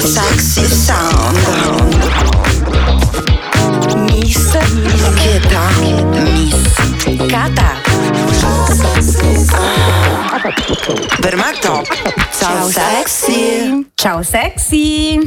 [0.00, 1.36] Ciao sexy sound.
[4.08, 4.56] Miss
[5.16, 5.68] Cheta.
[6.32, 7.76] Miss Cata.
[11.20, 11.82] Permetto.
[12.40, 13.86] Ciao sexy.
[13.94, 15.18] Ciao sexy!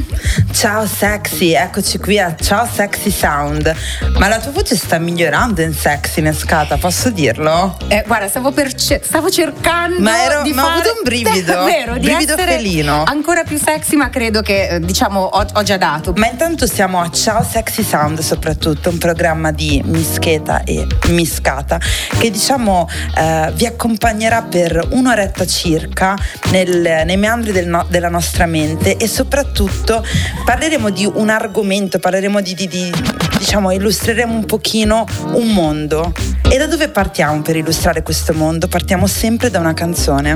[0.52, 3.72] Ciao sexy, eccoci qui a Ciao Sexy Sound.
[4.18, 7.76] Ma la tua voce sta migliorando in sexiness, Cata, posso dirlo?
[7.86, 10.78] Eh, guarda, stavo, per ce- stavo cercando Ma ero- di ma ho fare...
[10.80, 13.04] avuto un brivido, Vero, di brivido felino.
[13.06, 16.12] ancora più sexy, ma credo che, eh, diciamo, ho, ho già dato.
[16.16, 21.78] Ma intanto siamo a Ciao Sexy Sound soprattutto, un programma di Mischeta e Miscata
[22.18, 26.16] che diciamo eh, vi accompagnerà per un'oretta circa
[26.50, 30.04] nel- nei meandri del no- della nostra mente e soprattutto
[30.44, 32.92] parleremo di un argomento, parleremo di, di- di-
[33.38, 36.12] diciamo illustreremo un pochino un mondo.
[36.50, 38.68] E da dove partiamo per illustrare questo mondo?
[38.68, 40.34] Partiamo sempre da una canzone.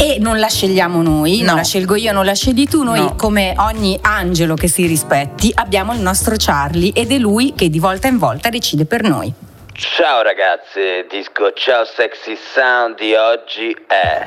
[0.00, 1.46] E non la scegliamo noi, No.
[1.46, 3.14] non la scelgo io, non la scegli tu, noi No.
[3.16, 7.78] come ogni angelo che si rispetti abbiamo il nostro Charlie ed è lui che di
[7.78, 9.32] volta in volta decide per noi.
[9.78, 14.26] Ciao ragazze, disco Ciao Sexy Sound di oggi è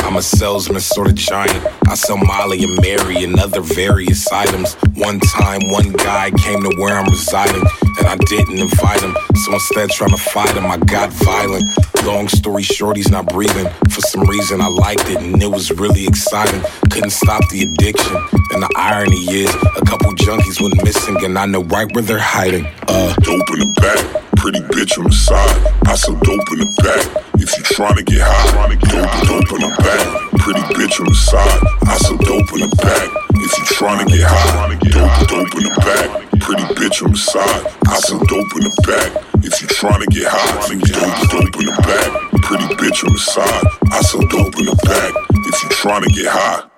[0.00, 1.52] I'm a salesman, sort of giant.
[1.86, 4.72] I sell Molly and Mary and other various items.
[4.94, 7.62] One time, one guy came to where I'm residing,
[7.98, 9.14] and I didn't invite him.
[9.34, 11.64] So instead, trying to fight him, I got violent.
[12.04, 13.68] Long story short, he's not breathing.
[13.90, 16.62] For some reason, I liked it, and it was really exciting.
[16.88, 18.16] Couldn't stop the addiction.
[18.52, 22.18] And the irony is, a couple junkies went missing, and I know right where they're
[22.18, 22.64] hiding.
[22.88, 25.58] Uh, Dope in the back, pretty bitch on the side.
[25.90, 27.02] I sell dope in the back.
[27.42, 30.06] If you tryna get high, dope, dope in the back.
[30.38, 31.58] Pretty bitch on the side.
[31.82, 33.10] I sell dope in the back.
[33.34, 36.30] If you tryna get high, dope, dope in the back.
[36.38, 37.74] Pretty bitch on the side.
[37.90, 39.10] I sell dope in the back.
[39.42, 42.06] If you tryna get high, dope, dope in the back.
[42.46, 43.66] Pretty bitch on the side.
[43.90, 45.10] I sell dope in the back.
[45.42, 46.75] If you tryna get high.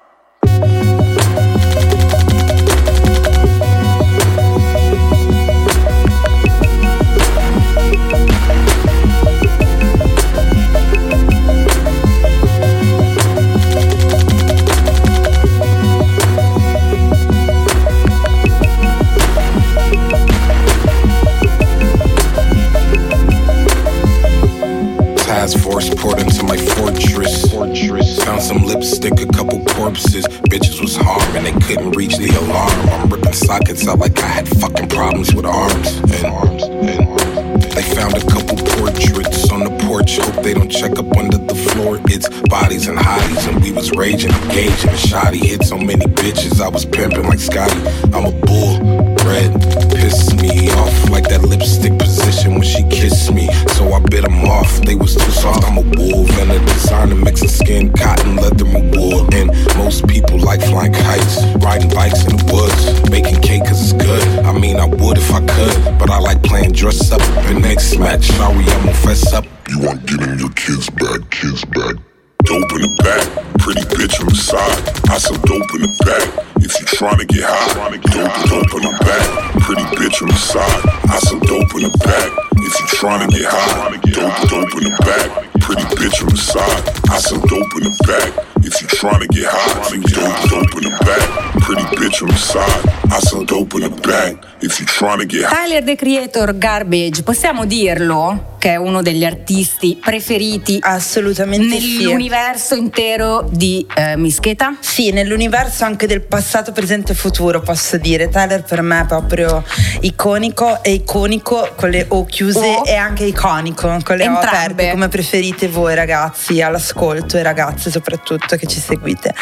[25.99, 27.51] Poured into my fortress.
[27.53, 28.23] Fortress.
[28.25, 30.27] Found some lipstick, a couple corpses.
[30.51, 32.89] Bitches was harmed and they couldn't reach the alarm.
[32.91, 35.97] I'm ripping sockets out like I had fucking problems with arms.
[35.99, 36.63] And arms.
[36.65, 40.19] And they found a couple portraits on the porch.
[40.19, 42.01] Hope they don't check up under the floor.
[42.07, 44.95] It's bodies and hotties, and we was raging, engaging.
[44.97, 47.81] Shoddy hit so many bitches, I was pimping like Scotty.
[48.15, 48.79] I'm a bull.
[49.27, 49.78] Red
[50.09, 53.47] pissed me off like that lipstick position when she kissed me.
[53.77, 54.81] So I bit them off.
[54.81, 55.65] They was too soft.
[55.69, 59.29] I'm a wolf and a designer mixing skin, cotton, leather, and wool.
[59.35, 62.81] And most people like flying kites, riding bikes in the woods,
[63.11, 64.25] baking cake 'cause it's good.
[64.47, 67.23] I mean, I would if I could, but I like playing dress up.
[67.49, 69.45] And next match, sorry, I'm gonna fess up.
[69.69, 71.97] You want getting your kids back, kids back.
[72.45, 73.23] Dope in the back,
[73.59, 74.83] pretty bitch on the side.
[75.11, 76.48] I sell dope in the back.
[76.69, 79.25] If you tryna get high, dope, dope in the back,
[79.65, 80.85] pretty bitch on the side.
[81.09, 82.29] I sell dope in the back.
[82.61, 86.85] If you tryna get high, dope, dope in the back, pretty bitch on the side.
[87.09, 88.45] I sell dope in the back.
[88.61, 92.85] If you tryna get high, dope, dope in the back, pretty bitch on the side.
[93.13, 94.48] I sell dope in the back.
[94.61, 95.67] If you tryna get high.
[95.69, 101.99] Tyler the Creator Garbage, possiamo dirlo che è uno degli artisti preferiti Assolutamente sì.
[101.99, 104.75] nell'universo intero di eh, Mischeta?
[104.81, 108.29] Sì, nell'universo anche del passato, presente e futuro, posso dire.
[108.29, 109.63] Tyler per me è proprio
[110.01, 112.83] iconico, è iconico con le O chiuse O.
[112.85, 114.57] e anche iconico con le O Entrambe.
[114.57, 119.33] aperte, come preferite voi ragazzi all'ascolto e ragazze soprattutto che ci seguite.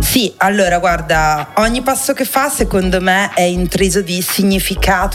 [0.00, 4.52] Sì, allora guarda, ogni passo che fa secondo me è intriso di significato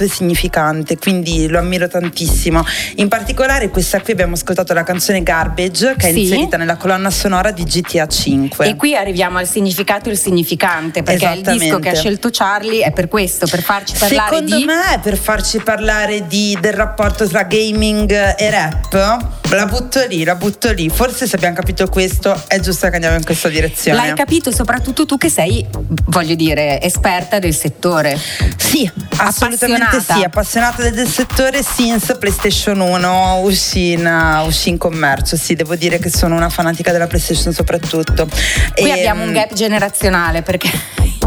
[0.03, 2.63] e significante, quindi lo ammiro tantissimo.
[2.95, 6.21] In particolare questa qui abbiamo ascoltato la canzone Garbage che è Sì.
[6.23, 8.67] inserita nella colonna sonora di GTA 5.
[8.67, 12.83] E qui arriviamo al significato e il significante, perché il disco che ha scelto Charlie
[12.83, 14.63] è per questo, per farci parlare Secondo di...
[14.65, 19.38] me è per farci parlare di- del rapporto tra gaming e rap.
[19.51, 20.89] La butto lì, la butto lì.
[20.89, 23.97] Forse se abbiamo capito questo è giusto che andiamo in questa direzione.
[23.97, 25.65] L'hai capito soprattutto tu che sei,
[26.05, 28.15] voglio dire, esperta del settore.
[28.57, 30.13] Sì, assolutamente Appassionata.
[30.13, 35.35] sì, appassionata del settore since PlayStation 1 uscì in, uscì in commercio.
[35.35, 38.27] Sì, devo dire che sono una fanatica della PlayStation soprattutto.
[38.27, 40.69] Qui E, abbiamo un mm, gap generazionale perché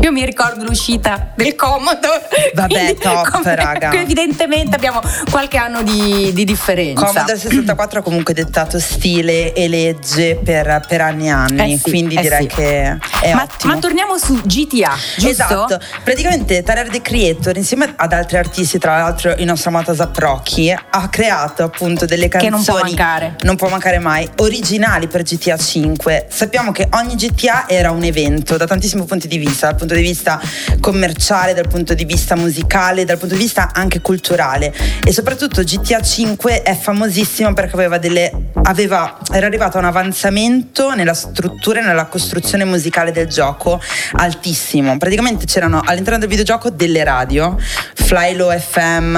[0.02, 2.28] Io mi ricordo l'uscita del Commodore.
[2.54, 3.92] Vabbè, top, come- raga.
[4.02, 5.00] Evidentemente abbiamo
[5.30, 7.04] qualche anno di, di differenza.
[7.06, 11.90] Commodore 64 ha comunque dettato stile e legge per, per anni e anni, Eh sì,
[11.90, 12.46] quindi eh direi sì.
[12.48, 13.74] che è ma, ottimo.
[13.74, 15.28] ma torniamo su GTA, giusto?
[15.30, 20.16] Esatto, praticamente Tyler The Creator insieme ad altri artisti, tra l'altro il nostro amato Zap
[20.18, 23.34] Rocky, ha creato appunto delle Che canzoni non può mancare.
[23.42, 26.26] non può mancare mai, originali per GTA 5.
[26.28, 30.02] Sappiamo che ogni GTA era un evento da tantissimi punti di vista, dal punto di
[30.02, 30.40] vista
[30.80, 34.74] commerciale, dal punto di vista musicale, dal punto di vista anche culturale
[35.04, 40.94] e soprattutto GTA 5 è famosissimo perché aveva delle aveva, era arrivato a un avanzamento
[40.94, 43.80] nella struttura e nella costruzione musicale del gioco
[44.12, 44.96] altissimo.
[44.98, 47.56] Praticamente c'erano all'interno del videogioco delle radio,
[47.94, 49.16] Flylo FM,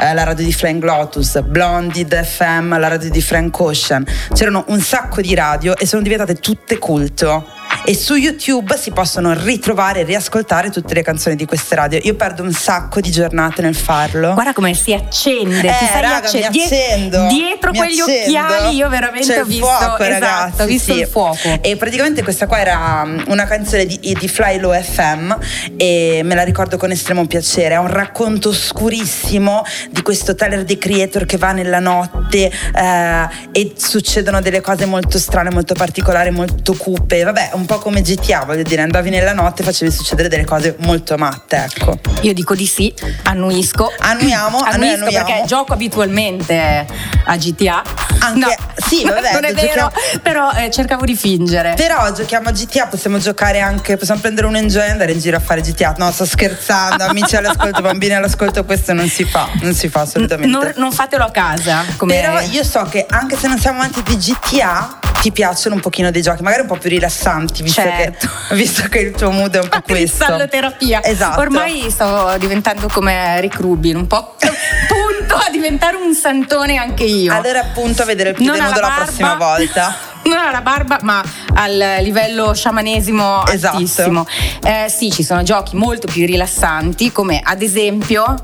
[0.00, 4.04] eh, la radio di Flying Lotus, Blonded FM, la radio di Frank Ocean.
[4.32, 7.57] C'erano un sacco di radio e sono diventate tutte culto.
[7.84, 11.98] E su YouTube si possono ritrovare e riascoltare tutte le canzoni di queste radio.
[12.02, 14.34] Io perdo un sacco di giornate nel farlo.
[14.34, 17.26] Guarda come si accende, Eh, ti stai raga, acce- mi die- accendo.
[17.28, 18.38] dietro mi quegli accendo.
[18.54, 20.98] occhiali io veramente C'è ho il visto fuoco, esatto, ragazzi, ho visto sì.
[21.00, 21.58] il fuoco.
[21.62, 25.34] E praticamente questa qua era um, una canzone di, di Flylo FM
[25.78, 27.74] e me la ricordo con estremo piacere.
[27.74, 33.72] È un racconto oscurissimo di questo Tyler The Creator che va nella notte eh, e
[33.76, 37.22] succedono delle cose molto strane, molto particolari, molto cupe.
[37.22, 40.74] Vabbè, un po' come GTA, voglio dire, andavi nella notte e facevi succedere delle cose
[40.80, 41.98] molto matte, ecco.
[42.22, 42.92] Io dico di sì,
[43.24, 43.92] annuisco.
[43.98, 45.26] Annuiamo, annuisco annuiamo.
[45.26, 46.86] perché gioco abitualmente
[47.26, 47.82] a GTA.
[48.20, 51.74] Anche- No, sì, vabbè, non è vero, giochiamo- però eh, cercavo di fingere.
[51.76, 55.36] Però giochiamo a GTA, possiamo giocare anche, possiamo prendere un enjoy e andare in giro
[55.36, 55.94] a fare GTA.
[55.98, 60.50] No, sto scherzando, amici all'ascolto, bambini all'ascolto, questo non si fa, non si fa assolutamente.
[60.56, 61.84] Non, non fatelo a casa.
[61.96, 62.14] Come...
[62.18, 66.10] Però io so che anche se non siamo amanti di GTA, ti piacciono un pochino
[66.12, 68.28] dei giochi, magari un po' più rilassanti, visto, Certo.
[68.48, 70.24] che, visto che il tuo mood è un po' questo.
[70.24, 71.02] Salloterapia.
[71.04, 71.40] Esatto.
[71.40, 74.34] Ormai sto diventando come Rick Rubin, un po'
[74.88, 77.32] punto a diventare un santone anche io.
[77.34, 79.02] Allora appunto a vedere il più nudo la la barba.
[79.04, 79.96] prossima volta.
[80.28, 81.24] Non alla barba, ma
[81.54, 83.76] al livello sciamanesimo Esatto.
[83.76, 84.26] altissimo.
[84.62, 88.34] Eh, sì, ci sono giochi molto più rilassanti, come ad esempio.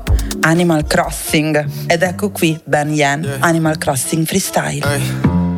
[0.41, 1.67] Animal Crossing.
[1.85, 4.83] Ed ecco qui Ben Yen, Animal Crossing Freestyle.
[4.83, 5.11] Ay,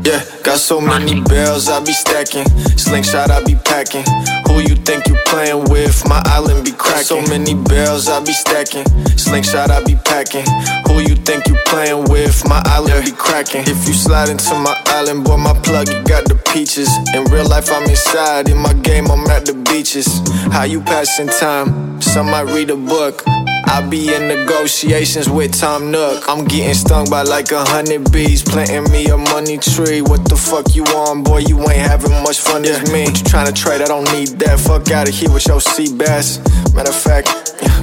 [0.07, 2.47] Yeah, got so many bells I be stacking.
[2.77, 4.05] Slingshot I be packing.
[4.47, 6.07] Who you think you playing with?
[6.07, 7.03] My island be cracking.
[7.03, 8.85] So many bells I be stacking.
[9.17, 10.45] Slingshot I be packing.
[10.87, 12.47] Who you think you playing with?
[12.47, 13.63] My island be cracking.
[13.63, 16.87] If you slide into my island, boy, my plug, you got the peaches.
[17.13, 18.47] In real life, I'm inside.
[18.47, 20.21] In my game, I'm at the beaches.
[20.53, 22.01] How you passing time?
[22.01, 23.25] Some might read a book.
[23.69, 26.23] I be in negotiations with Tom Nook.
[26.27, 30.01] I'm getting stung by like a hundred bees, planting me a money tree.
[30.01, 31.39] What the fuck you on, boy?
[31.39, 33.05] You ain't having much fun as me.
[33.05, 33.81] What you trying to trade?
[33.81, 34.59] I don't need that.
[34.59, 36.39] Fuck out of here with your sea bass.
[36.73, 37.27] Matter of fact,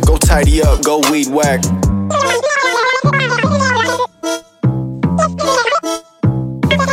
[0.06, 1.62] go tidy up, go weed whack.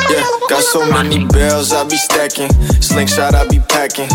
[0.10, 2.52] Yeah, got so many bells I be stacking.
[2.82, 4.10] Slingshot I be packing.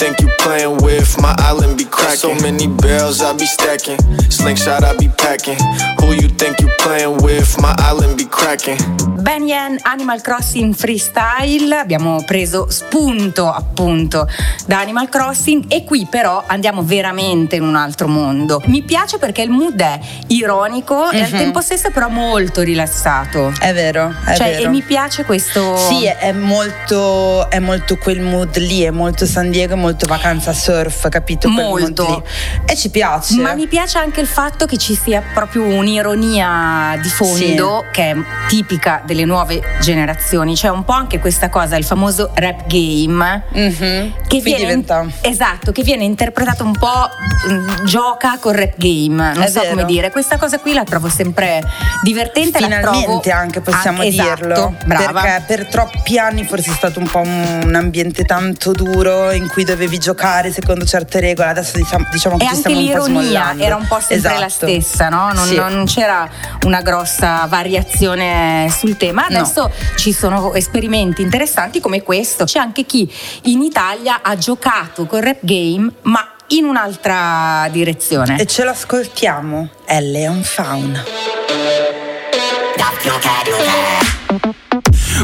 [0.00, 1.20] Think you playing with?
[1.20, 2.16] My island be cracking.
[2.16, 3.98] So many bells I be stacking.
[4.30, 5.58] Slingshot I be packing.
[6.00, 7.60] Who you think you playing with?
[7.60, 8.78] My island be cracking.
[9.20, 14.26] Ben Yen Animal Crossing Freestyle, abbiamo preso spunto appunto
[14.66, 18.62] da Animal Crossing e qui però andiamo veramente in un altro mondo.
[18.66, 23.52] Mi piace perché il mood è ironico e al tempo stesso però molto rilassato.
[23.58, 24.64] È vero, è cioè, vero.
[24.64, 25.76] e mi piace questo.
[25.76, 30.52] Sì, è- molto, è molto quel mood lì, è molto San Diego, è molto vacanza
[30.52, 31.48] surf, capito?
[31.48, 32.24] Molto.
[32.64, 33.34] E ci piace.
[33.34, 38.16] Ma mi piace anche il fatto che ci sia proprio un'ironia di fondo che è
[38.48, 40.54] tipica delle nuove generazioni.
[40.54, 43.42] C'è un po' anche questa cosa, il famoso rap game.
[43.50, 44.12] Mhm.
[44.28, 45.04] Che viene, diventa.
[45.22, 47.08] esatto, che viene interpretato un po'
[47.50, 49.70] mm, gioca col rap game, non È so vero.
[49.72, 50.10] come dire.
[50.12, 51.60] Questa cosa qui la trovo sempre
[52.04, 52.60] divertente.
[52.60, 54.74] la Finalmente trovo anche possiamo ah, esatto, dirlo.
[54.86, 55.20] Brava.
[55.22, 59.48] Perché per troppi anni forse è stato un po' un, un ambiente tanto duro in
[59.48, 61.48] cui dovevi giocare secondo certe regole.
[61.48, 63.64] Adesso diciamo, diciamo che E ci anche stiamo un po' smollando.
[63.64, 64.66] era un po' sempre la Esatto.
[64.68, 65.32] stessa, no?
[65.32, 65.56] Non, Sì.
[65.56, 66.28] non c'era
[66.64, 69.26] una grossa variazione sul tema.
[69.28, 69.38] No.
[69.38, 72.44] Adesso ci sono esperimenti interessanti come questo.
[72.44, 73.10] C'è anche chi
[73.44, 78.38] in Italia ha giocato col rap game, ma in un'altra direzione.
[78.38, 79.70] E ce l'ascoltiamo.
[79.86, 81.02] È Leon Faun.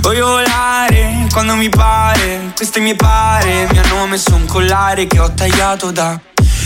[0.00, 5.32] Voglio volare quando mi pare, questo mi pare, mi hanno messo un collare che ho
[5.34, 6.18] tagliato da.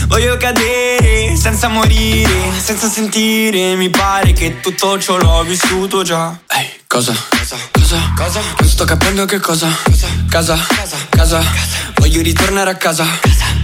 [0.06, 6.36] Voglio cadere senza morire, senza sentire, mi pare che tutto ciò l'ho vissuto già.
[6.48, 7.14] Ehi, cosa?
[7.30, 7.56] Cosa?
[7.70, 8.12] Cosa?
[8.16, 8.40] Cosa?
[8.58, 9.68] Non sto capendo che cosa.
[10.28, 10.56] Casa?
[10.68, 10.98] Casa?
[11.10, 11.42] Casa?
[11.96, 13.06] Voglio ritornare a casa.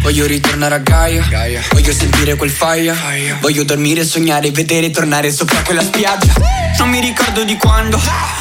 [0.01, 1.25] Voglio ritornare a Gaia,
[1.71, 2.97] voglio sentire quel fire.
[3.41, 6.33] Voglio dormire, sognare, vedere tornare sopra quella spiaggia.
[6.79, 8.01] Non mi ricordo di quando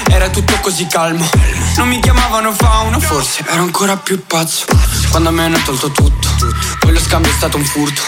[0.09, 1.27] era tutto così calmo.
[1.77, 4.65] Non mi chiamavano fauno, forse ero ancora più pazzo.
[5.09, 6.27] Quando mi hanno tolto tutto,
[6.79, 8.01] poi lo scambio è stato un furto.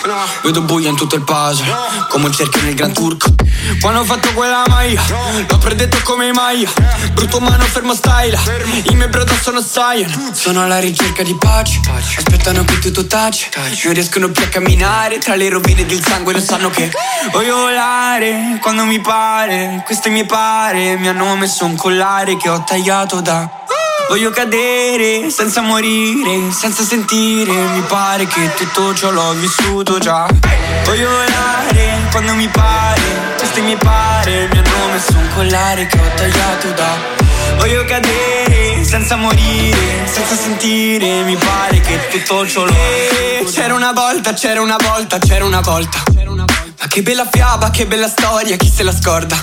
[0.44, 1.74] Vedo buio in tutto il puzzle,
[2.10, 3.34] come un cerchio nel Gran Turco.
[3.80, 5.02] Quando ho fatto quella maglia,
[5.48, 6.70] l'ho predetto come maglia.
[7.14, 8.38] Brutto mano fermo style,
[8.90, 10.34] i miei brother sono Saiyan.
[10.34, 11.80] Sono alla ricerca di pace,
[12.18, 13.37] aspettano che tutto taci.
[13.84, 16.92] Non riescono più a camminare tra le rovine del sangue, lo sanno che
[17.32, 19.84] voglio volare quando mi pare.
[19.86, 23.48] Questo mi pare, mi hanno messo un collare che ho tagliato da.
[24.10, 30.28] Voglio cadere senza morire, senza sentire, mi pare che tutto ciò l'ho vissuto già.
[30.86, 33.02] Voglio volare quando mi pare,
[33.38, 37.27] questo mi pare, mi hanno messo un collare che ho tagliato da.
[37.58, 42.74] Voglio cadere senza morire, senza sentire, mi pare che tutto ciò l'ho.
[43.52, 46.04] C'era una volta, c'era una volta, c'era una volta.
[46.80, 49.36] Ma che bella fiaba, che bella storia, chi se la scorda?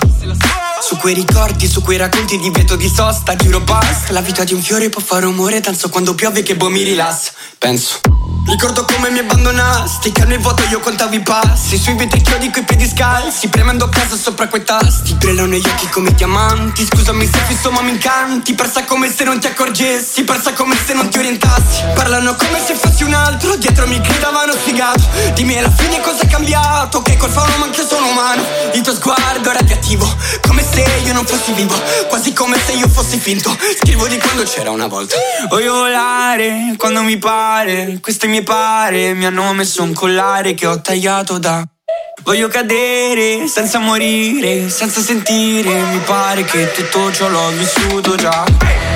[0.87, 4.13] Su quei ricordi, su quei racconti di veto di sosta, giuro basta.
[4.13, 7.33] La vita di un fiore può fare rumore, tanto quando piove che boh mi rilassa
[7.59, 8.01] Penso.
[8.47, 11.79] Ricordo come mi abbandonasti, calmo e vuoto io contavo i passi.
[11.79, 15.15] Sui vetri chiodi coi piedi scalzi, premendo a casa sopra quei tasti.
[15.15, 18.53] Brillano negli occhi come diamanti, scusami se fisso ma mi incanti.
[18.53, 21.83] Persa come se non ti accorgessi, persa come se non ti orientassi.
[21.95, 25.03] Parlano come se fossi un altro, dietro mi gridavano sfigato.
[25.33, 28.43] Dimmi alla fine cosa è cambiato, che col fauno ma anche sono umano.
[28.75, 30.07] Il tuo sguardo è radioattivo,
[30.47, 31.75] come se io non fossi vivo.
[32.09, 35.17] Quasi come se io fossi finto, scrivo di quando c'era una volta.
[35.49, 40.81] Voglio volare quando mi pare, queste mi pare Mi hanno messo un collare che ho
[40.81, 41.63] tagliato da.
[42.23, 45.71] Voglio cadere senza morire, senza sentire.
[45.71, 48.45] Mi pare che tutto ciò l'ho vissuto già.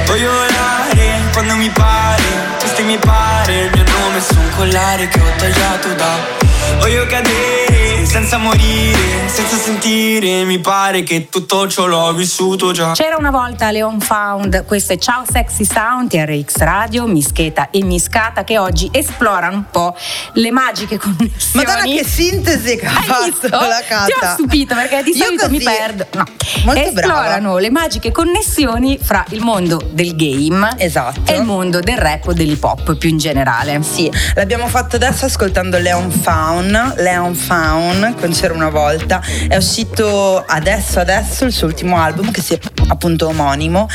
[0.07, 2.23] Voglio volare quando mi pare,
[2.59, 8.39] queste mi pare Mi hanno messo un collare che ho tagliato da Voglio cadere senza
[8.39, 14.01] morire, senza sentire Mi pare che tutto ciò l'ho vissuto già C'era una volta Leon
[14.01, 19.65] Found, questo è Ciao Sexy Sound, TRX Radio, Mischeta e Miscata che oggi esplorano un
[19.71, 19.95] po'
[20.35, 21.65] le magiche connessioni.
[21.67, 23.49] Madonna che sintesi che ha Hai fatto visto?
[23.49, 24.05] la Cata.
[24.07, 26.07] Ti ho stupito perché di Io solito mi perdo.
[26.13, 26.25] No.
[26.65, 27.61] Molto Esplorano brava.
[27.61, 31.21] le magiche connessioni fra il mondo del game Esatto.
[31.31, 33.81] e il mondo del rap o dell'hip hop più in generale.
[33.83, 36.11] Sì, l'abbiamo fatto adesso ascoltando Leon
[36.59, 39.21] Faun, Leon Faun, con C'era una volta.
[39.47, 43.89] È uscito adesso, adesso il suo ultimo album che si è appunto omonimo.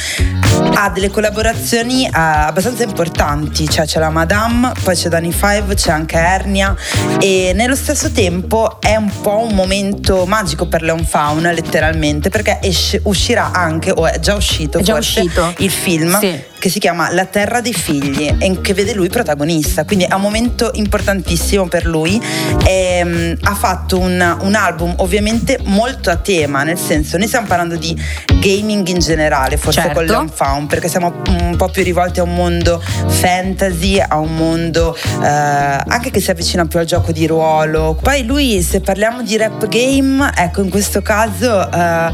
[0.75, 5.91] Ha delle collaborazioni eh, abbastanza importanti, cioè c'è la Madame, poi c'è Danny Five, c'è
[5.91, 6.73] anche Ernia
[7.19, 12.59] e nello stesso tempo è un po' un momento magico per Leon Faun, letteralmente, perché
[12.61, 15.53] esce- uscirà anche, o è già uscito È già forse, uscito.
[15.57, 16.51] il film Sì.
[16.63, 20.21] Che si chiama La terra dei figli e che vede lui protagonista, quindi è un
[20.21, 22.21] momento importantissimo per lui.
[22.65, 27.47] E, mm, ha fatto un, un album ovviamente molto a tema, nel senso noi stiamo
[27.47, 27.93] parlando di
[28.39, 29.95] gaming in generale, forse Certo.
[29.95, 34.33] con Leon Faun, perché siamo un po' più rivolti a un mondo fantasy, a un
[34.33, 37.99] mondo eh, anche che si avvicina più al gioco di ruolo.
[38.01, 42.11] Poi lui, se parliamo di rap game, ecco in questo caso eh,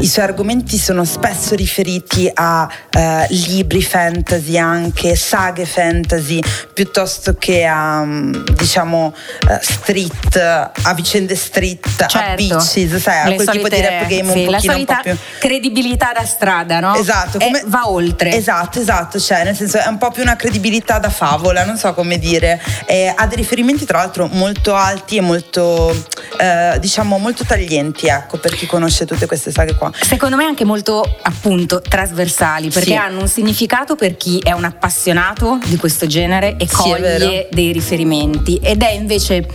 [0.00, 6.40] i suoi argomenti sono spesso riferiti a eh, libri fantasy, anche saghe fantasy,
[6.72, 9.14] piuttosto che a mm, diciamo
[9.48, 12.34] eh, street, a vicende street, a Certo.
[12.36, 14.96] beaches, sai, a quel tipo di solite- rap game sì, un la pochino un po'
[15.02, 16.94] più credibilità da strada, no?
[16.94, 18.34] Esatto, come- va oltre.
[18.36, 21.94] Esatto, esatto, cioè nel senso è un po' più una credibilità da favola, non so
[21.94, 22.60] come dire.
[22.86, 25.90] Eh, ha dei riferimenti tra l'altro molto alti e molto,
[26.38, 29.90] eh, diciamo, molto taglienti, ecco, per chi conosce tutte queste saghe qua.
[29.98, 32.96] Secondo me anche molto appunto trasversali perché Sì.
[32.96, 37.72] hanno un significato per chi è un appassionato di questo genere e Sì, coglie dei
[37.72, 39.46] riferimenti ed è invece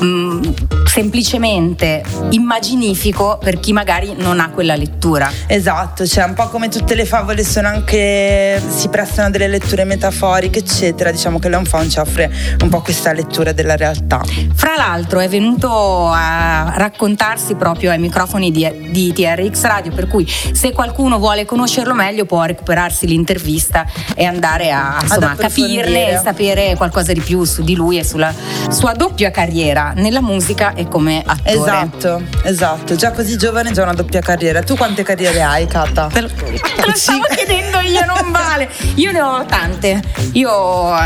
[0.00, 0.50] mh,
[0.92, 5.32] semplicemente immaginifico per chi magari non ha quella lettura.
[5.46, 9.84] Esatto, cioè un po' come tutte le favole sono anche si prestano a delle letture
[9.84, 11.10] metaforiche, eccetera.
[11.10, 12.30] Diciamo che Leon Faun ci offre
[12.60, 14.20] un po' questa lettura della realtà.
[14.54, 20.28] Fra l'altro è venuto a raccontarsi proprio ai microfoni di, di TRX Radio, per cui
[20.28, 26.74] se qualcuno vuole conoscerlo meglio può recuperarsi l'intervista e andare a insomma, capirne e sapere
[26.76, 28.34] qualcosa di più su di lui e sulla
[28.68, 31.52] sua doppia carriera nella musica e e come attore.
[31.52, 32.94] Esatto, esatto.
[32.96, 34.62] Già così giovane, già una doppia carriera.
[34.62, 36.08] Tu quante carriere hai, Kata?
[36.12, 38.68] Te lo, te lo stavo chiedendo io, non vale.
[38.96, 40.00] Io ne ho tante.
[40.32, 40.50] Io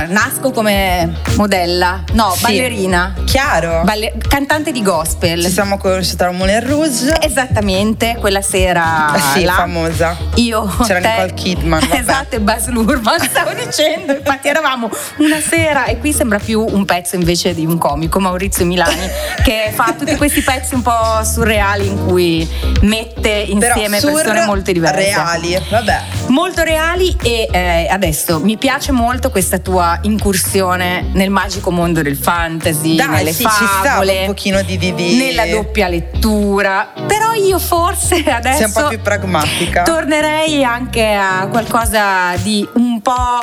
[0.09, 2.43] nasco come modella, no, Sì.
[2.43, 3.15] ballerina.
[3.25, 3.83] Chiaro.
[3.85, 5.43] Balle- cantante di gospel.
[5.43, 7.15] Ci siamo conosciuti al Moulin Rouge.
[7.21, 9.15] Esattamente, quella sera.
[9.15, 10.17] Eh sì, là, famosa.
[10.37, 10.65] Io.
[10.85, 11.99] C'era te- Nicole Kidman, vabbè.
[12.01, 14.13] Esatto, e Baz Luhrmann, stavo dicendo.
[14.13, 18.65] Infatti, eravamo una sera, e qui sembra più un pezzo invece di un comico, Maurizio
[18.65, 19.09] Milani,
[19.45, 22.49] che fa tutti questi pezzi un po' surreali in cui
[22.83, 24.97] mette Però insieme sur persone molto diverse.
[24.97, 26.16] reali, vabbè.
[26.29, 32.17] Molto reali e eh, adesso mi piace molto questa tua incursione nel magico mondo del
[32.17, 36.93] fantasy, Dai, nelle sì, favole, un pochino di di- nella doppia lettura.
[37.07, 39.83] Però io forse adesso Sei un po' più pragmatica.
[39.85, 43.41] tornerei anche a qualcosa di un po',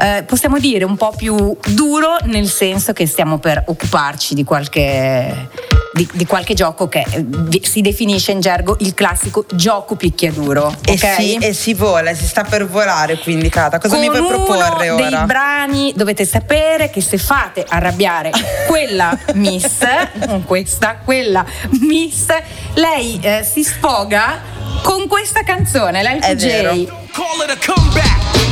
[0.00, 5.48] eh, possiamo dire, un po' più duro, nel senso che stiamo per occuparci di qualche,
[5.92, 10.74] di, di qualche gioco che eh, si definisce in gergo il classico gioco picchiaduro.
[10.84, 11.14] E, ok?
[11.16, 13.78] si, e si vola, si sta per volare quindi Kata.
[13.78, 15.08] Cosa mi Con vuoi proporre uno ora?
[15.16, 18.30] dei brani dovete sapere che se fate arrabbiare
[18.66, 19.78] quella miss,
[20.26, 21.44] non questa, quella
[21.80, 22.26] miss,
[22.74, 24.40] lei eh, si sfoga
[24.82, 26.44] con questa canzone, È l'LPJ.
[26.44, 26.70] vero.
[27.12, 28.51] Call it a comeback.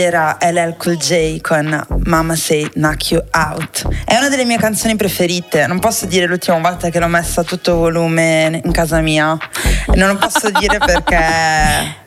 [0.00, 3.88] Era LL Cool J con Mama Say Knock You Out.
[4.04, 5.66] È una delle mie canzoni preferite.
[5.66, 9.36] Non posso dire l'ultima volta che l'ho messa a tutto volume in casa mia.
[9.94, 12.00] Non lo posso dire perché.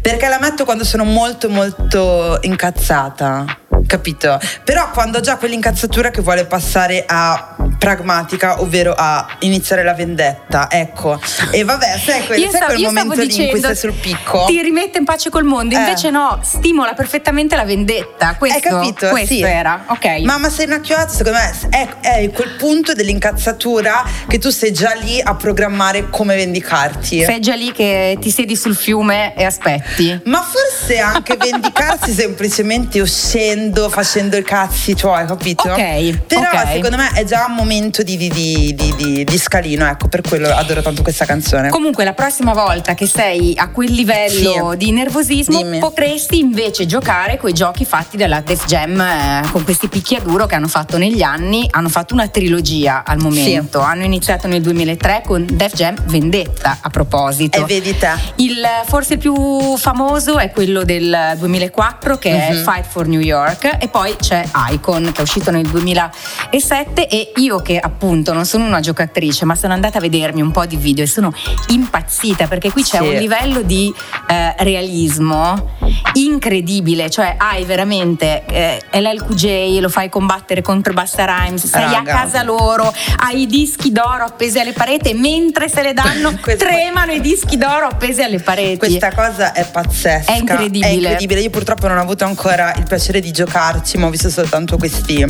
[0.00, 3.44] Perché la metto quando sono molto molto incazzata.
[3.86, 4.40] Capito?
[4.64, 10.70] Però quando ho già quell'incazzatura che vuole passare a pragmatica, ovvero a iniziare la vendetta,
[10.70, 11.20] ecco.
[11.50, 13.92] E vabbè, sai quel, Io sai stavo- quel momento lì in cui dicendo, stai sul
[13.94, 14.44] picco?
[14.46, 15.78] Ti rimette in pace col mondo, Eh.
[15.78, 18.36] invece no, stimola perfettamente la vendetta.
[18.38, 19.08] Questo, Hai capito?
[19.08, 19.40] questo Sì.
[19.42, 20.06] era, ok.
[20.20, 25.20] Mamma sei innacchiato, secondo me è, è quel punto dell'incazzatura che tu sei già lì
[25.20, 27.24] a programmare come vendicarti.
[27.24, 30.20] Sei già lì che ti siedi sul fiume e aspetti.
[30.26, 35.68] Ma forse anche vendicarsi semplicemente uscendo, facendo i cazzi tuoi, capito?
[35.68, 36.68] Ok, Però ok.
[36.74, 40.48] secondo me è già un momento aumento di, di- di- di- scalino, ecco, per quello
[40.54, 41.70] adoro tanto questa canzone.
[41.70, 44.76] Comunque la prossima volta che sei a quel livello Sì.
[44.76, 45.78] di nervosismo Dimmi.
[45.78, 50.54] potresti invece giocare con i giochi fatti dalla Def Jam eh, con questi picchiaduro che
[50.54, 55.46] hanno fatto negli anni, hanno fatto una trilogia al momento, hanno iniziato nel 2003 con
[55.50, 57.58] Def Jam Vendetta a proposito.
[57.58, 58.10] E vedi te.
[58.36, 62.62] Il forse più famoso è quello del 2004 che è Mhm.
[62.62, 67.60] Fight for New York e poi c'è Icon che è uscito nel 2007 e io
[67.62, 71.04] che appunto non sono una giocatrice ma sono andata a vedermi un po' di video
[71.04, 71.32] e sono
[71.68, 73.04] impazzita perché qui c'è Sì.
[73.08, 73.92] un livello di
[74.28, 75.70] eh, realismo
[76.14, 81.98] incredibile, cioè hai veramente eh, LLQJ, lo fai combattere contro Basta Rhymes, sei Raga.
[81.98, 87.12] a casa loro, hai i dischi d'oro appesi alle pareti mentre se le danno tremano
[87.12, 88.76] i dischi d'oro appesi alle pareti.
[88.78, 90.32] Questa cosa è pazzesca.
[90.32, 90.86] È incredibile.
[90.86, 91.40] È incredibile.
[91.40, 95.20] Io purtroppo non ho avuto ancora il piacere di giocarci, ma ho visto soltanto questi,
[95.22, 95.28] eh,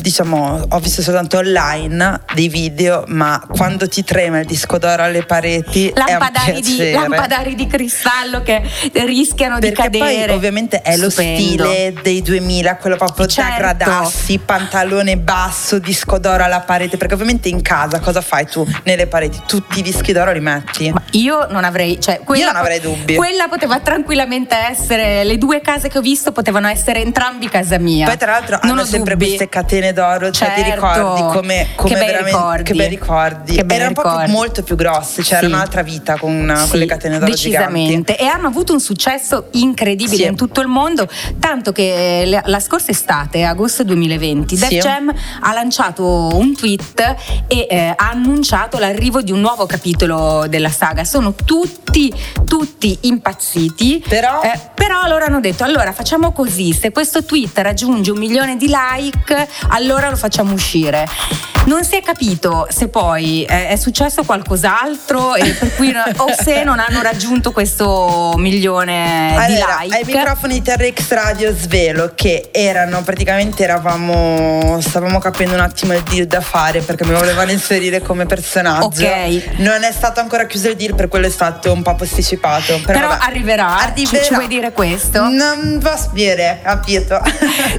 [0.00, 5.24] diciamo, ho visto soltanto online dei video, ma quando ti trema il disco d'oro alle
[5.24, 8.62] pareti lampadari di, lampadari di cristallo che
[9.04, 10.26] rischiano di Perché cadere.
[10.26, 11.64] poi ovviamente è lo Stupendo.
[11.64, 13.50] stile dei 2000, quello proprio Certo.
[13.50, 18.66] da gradassi, pantalone basso, disco d'oro alla parete, perché ovviamente in casa cosa fai tu
[18.84, 19.40] nelle pareti?
[19.46, 20.90] Tutti i dischi d'oro li metti?
[20.90, 23.14] Ma io non avrei, cioè, quella non avrei dubbi.
[23.14, 28.06] Quella poteva tranquillamente essere, le due case che ho visto potevano essere entrambi casa mia.
[28.06, 29.26] Poi tra l'altro Non hanno sempre dubbi.
[29.26, 30.74] queste catene d'oro, cioè ti Certo.
[30.74, 32.62] ricordi come, come Che bei veramente ricordi.
[32.64, 33.54] che bei ricordi.
[33.54, 34.32] Che bei Erano proprio ricordi.
[34.32, 35.52] molto più grosse, cioè era Sì.
[35.52, 37.72] un'altra vita con, Sì, con le catene d'oro giganti.
[37.72, 40.28] decisamente e hanno avuto un successo incredibile Sì.
[40.28, 44.68] in tutto il mondo tanto che la, la scorsa estate agosto 2020 Sì.
[44.68, 47.14] Def Jam ha lanciato un tweet
[47.46, 52.12] e eh, ha annunciato l'arrivo di un nuovo capitolo della saga sono tutti
[52.44, 54.58] tutti impazziti Però- eh,
[54.88, 59.46] però loro hanno detto allora facciamo così se questo tweet raggiunge un milione di like
[59.68, 61.06] allora lo facciamo uscire
[61.68, 65.34] non si è capito se poi eh, è successo qualcos'altro
[65.76, 70.16] cui o se non hanno raggiunto questo milione Allora, di ai like.
[70.16, 76.26] microfoni di TRX Radio svelo che erano praticamente eravamo stavamo capendo un attimo il deal
[76.26, 78.86] da fare perché mi volevano inserire come personaggio.
[78.86, 79.58] Ok.
[79.58, 82.80] Non è stato ancora chiuso il deal, per quello è stato un po' posticipato.
[82.84, 83.24] Però, Però vabbè.
[83.26, 83.78] arriverà.
[83.78, 84.22] Arriverà.
[84.22, 85.28] Ci, ci vuoi dire questo?
[85.28, 87.20] Non posso dire, capito?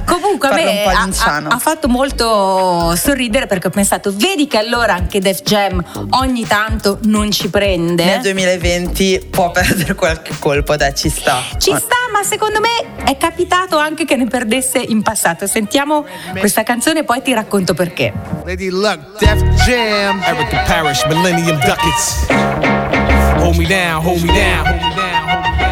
[0.04, 5.40] Comunque a me ha, ha- fatto molto sorridere perché pensato, vedi che allora anche Def
[5.40, 5.82] Jam
[6.20, 8.04] ogni tanto non ci prende.
[8.04, 11.42] Nel 2020 può perdere qualche colpo, dai, ci sta.
[11.56, 15.46] Ci sta, ma secondo me è capitato anche che ne perdesse in passato.
[15.46, 16.04] Sentiamo
[16.38, 18.12] questa canzone e poi ti racconto perché.
[18.44, 22.26] Lady Luck, Def Jam, Erica Parrish, Millennium Ducats.
[23.38, 25.69] Hold me down, hold me down, hold me down, hold me down.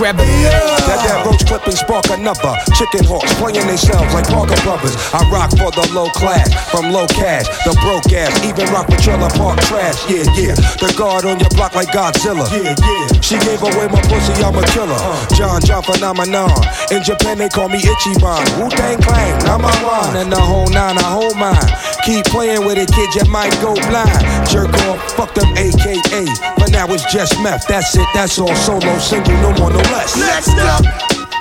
[0.00, 0.24] Grab the.
[0.24, 2.56] That that roach clip and spark another.
[2.72, 4.96] Chicken hawks playing themselves like Parker Brothers.
[5.12, 8.32] I rock for the low class, from low cash, the broke ass.
[8.40, 10.00] Even rock with trailer park trash.
[10.08, 10.56] Yeah, yeah.
[10.80, 12.48] The guard on your block like Godzilla.
[12.48, 13.20] Yeah, yeah.
[13.20, 14.96] She gave away my pussy, I'm a killer.
[14.96, 15.20] Uh.
[15.36, 16.48] John John phenomenon.
[16.88, 18.40] In Japan they call me Ichiban.
[18.56, 20.16] Wu Tang Clan, number one.
[20.16, 21.60] And the whole nine, I hold mine.
[22.08, 24.48] Keep playing with it, kid, you might go blind.
[24.48, 26.24] Jerk off, fuck them AKA.
[26.80, 27.66] But now it's just meth.
[27.68, 28.54] That's it, that's all.
[28.56, 30.16] Solo, single, no more, no less.
[30.16, 30.80] Next up,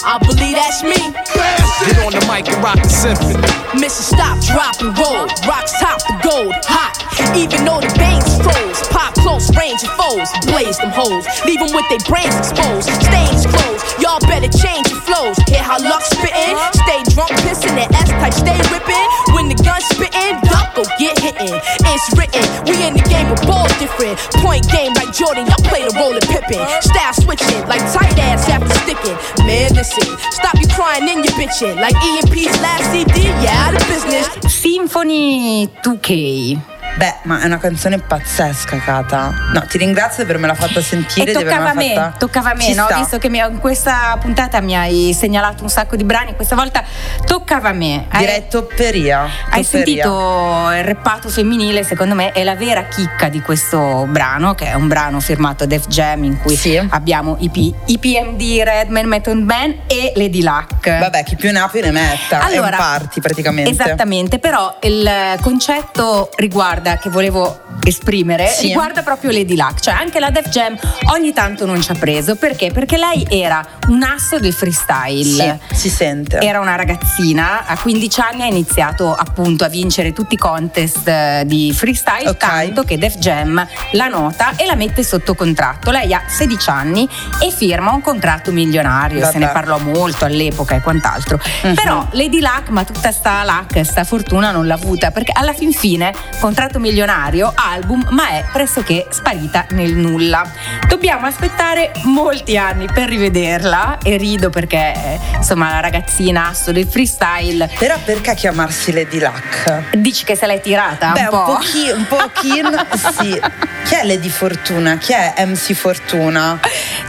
[0.03, 0.99] I believe that's me.
[0.99, 3.39] get on the mic and rock the symphony.
[3.79, 5.31] Mission stop, drop and roll.
[5.47, 6.91] Rocks top the gold, hot.
[7.39, 11.71] Even though the bangs froze, pop close range of foes, blaze them hoes, leave them
[11.71, 13.83] with their brains exposed, stains closed.
[14.03, 15.39] Y'all better change your flows.
[15.47, 16.57] Hear how luck spittin'?
[16.83, 19.07] Stay drunk, pissin' and S type, stay whippin'.
[19.31, 20.48] When the gun spittin', duck
[20.79, 21.59] go get hittin'.
[21.91, 24.17] It's written, we in the game, but ball different.
[24.39, 26.63] Point game like Jordan, y'all play the role of Pippin.
[26.81, 29.17] Style switching like tight ass after sticking.
[29.45, 31.75] Man, listen, stop you crying in your bitchin'.
[31.75, 34.27] Like EMP's last CD, yeah, out of business.
[34.47, 36.78] Symphony 2K.
[36.99, 39.31] Beh, ma è una canzone pazzesca, Kata.
[39.53, 41.31] No, ti ringrazio di avermela fatta sentire.
[41.31, 42.15] E toccava a me, fatta...
[42.17, 42.83] toccava a me, Ci no?
[42.87, 42.97] sta.
[42.97, 46.83] Visto che mi- in questa puntata mi hai segnalato un sacco di brani, questa volta
[47.25, 48.05] toccava a me.
[48.09, 49.21] Hai- Direi topperia.
[49.49, 49.63] Hai topperia.
[49.63, 54.73] sentito il reppato femminile, secondo me è la vera chicca di questo brano, che è
[54.73, 56.85] un brano firmato Def Jam in cui Sì.
[56.89, 60.99] abbiamo i, P- i PMD, Redman, Method Man e Lady Luck.
[60.99, 62.45] Vabbè, chi più ne ha più ne metta.
[62.49, 63.69] è un party praticamente.
[63.69, 65.09] Esattamente, però il
[65.39, 68.67] concetto riguarda guarda, che volevo esprimere Sì.
[68.67, 69.79] riguarda proprio Lady Luck.
[69.79, 70.77] Cioè, anche la Def Jam
[71.13, 72.35] ogni tanto non ci ha preso.
[72.35, 72.71] Perché?
[72.71, 75.59] Perché lei era un asso del freestyle.
[75.69, 76.37] Sì, si sente.
[76.39, 81.43] Era una ragazzina, a 15 anni ha iniziato appunto a vincere tutti i contest eh,
[81.45, 85.91] di freestyle, tanto che Def Jam la nota e la mette sotto contratto.
[85.91, 87.07] Lei ha 16 anni
[87.41, 89.37] e firma un contratto milionario, se Vabbè.
[89.39, 91.39] ne parlò molto all'epoca e quant'altro.
[91.63, 91.73] Mhm.
[91.75, 95.71] Però Lady Luck, ma tutta sta luck, sta fortuna non l'ha avuta, perché alla fin
[95.71, 100.49] fine, contratto milionario, album, ma è pressoché sparita nel nulla.
[100.87, 107.69] Dobbiamo aspettare molti anni per rivederla e rido perché insomma la ragazzina asso del freestyle.
[107.77, 109.95] Però perché chiamarsi Lady Luck?
[109.97, 111.43] Dici che se l'hai tirata Beh, un po'?
[111.45, 112.71] pochi- un pochino,
[113.19, 113.39] sì.
[113.85, 114.97] Chi è Lady Fortuna?
[114.97, 116.59] Chi è MC Fortuna?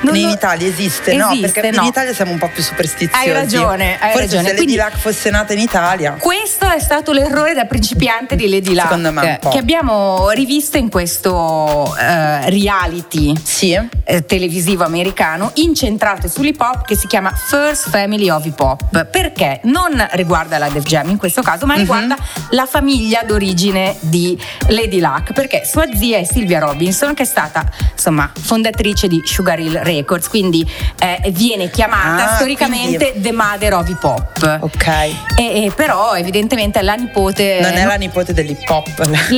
[0.02, 1.28] in Italia esiste, no?
[1.30, 1.82] Esiste, Perché no.
[1.82, 3.26] in Italia siamo un po' più superstiziosi.
[3.28, 4.42] Hai ragione, hai Forse ragione.
[4.42, 6.16] se Lady Quindi- Luck fosse nata in Italia.
[6.18, 9.49] Questo è stato l'errore da principiante di Lady Luck Secondo me un po'.
[9.50, 13.34] Che abbiamo rivisto in questo eh, reality
[14.04, 19.60] eh, televisivo americano incentrato sull'hip hop che si chiama First Family of Hip Hop perché
[19.64, 22.16] non riguarda la Def Jam in questo caso ma riguarda
[22.50, 25.32] la famiglia d'origine di Lady Luck.
[25.32, 30.28] Perché sua zia è Sylvia Robinson che è stata insomma fondatrice di Sugar Hill Records
[30.28, 34.86] quindi eh, viene chiamata Ah, storicamente quindi- The Mother of Hip Hop Ok.
[34.86, 38.88] e, e però evidentemente è la nipote Non è la nipote dell'hip hop.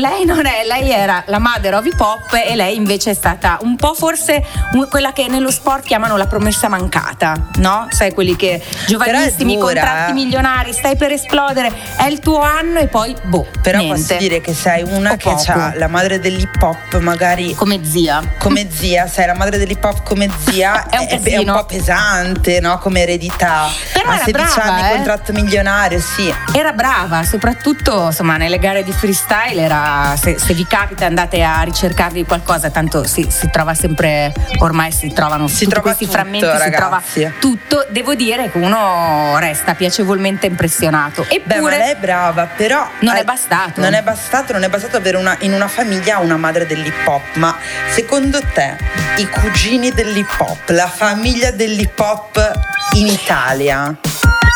[0.02, 3.58] Lei non è, lei era la mother of hip hop e lei invece è stata
[3.62, 7.86] un po' forse un- quella che nello sport chiamano la promessa mancata, no?
[7.90, 12.88] Sai quelli che giovanissimi, è contratti milionari, stai per esplodere, è il tuo anno e
[12.88, 14.00] poi boh, Però niente.
[14.00, 18.20] posso dire che sei una O che ha la madre dell'hip hop magari come zia.
[18.38, 21.52] Come zia, sei la madre dell'ip hop come zia È un è, casino.
[21.54, 22.78] po' pesante, no?
[22.78, 23.68] Come eredità.
[23.92, 24.94] Però a era 16 brava, anni eh.
[24.96, 26.34] contratto milionario, sì.
[26.52, 31.60] Era brava, soprattutto insomma nelle gare di freestyle era, se, se vi capita andate a
[31.62, 36.46] ricercarvi qualcosa, tanto si, si trova sempre, ormai si trovano tutti trova questi tutto, frammenti,
[36.46, 36.76] si ragazzi.
[36.76, 37.02] trova
[37.38, 41.22] tutto, devo dire che uno resta piacevolmente impressionato.
[41.28, 42.86] Beh, ma Eppure lei è brava, però.
[43.00, 43.80] non eh, è bastato.
[43.80, 47.34] Non è bastato, non è bastato avere una- in una famiglia una madre dell'hip hop.
[47.34, 47.56] Ma
[47.90, 48.76] secondo te,
[49.16, 52.60] i cugini dell'hip hop, la famiglia dell'hip hop
[52.94, 53.94] in Italia?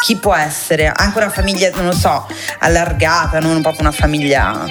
[0.07, 0.87] Chi può essere?
[0.95, 2.29] Anche una famiglia, non lo so,
[2.61, 4.65] allargata, non proprio una famiglia.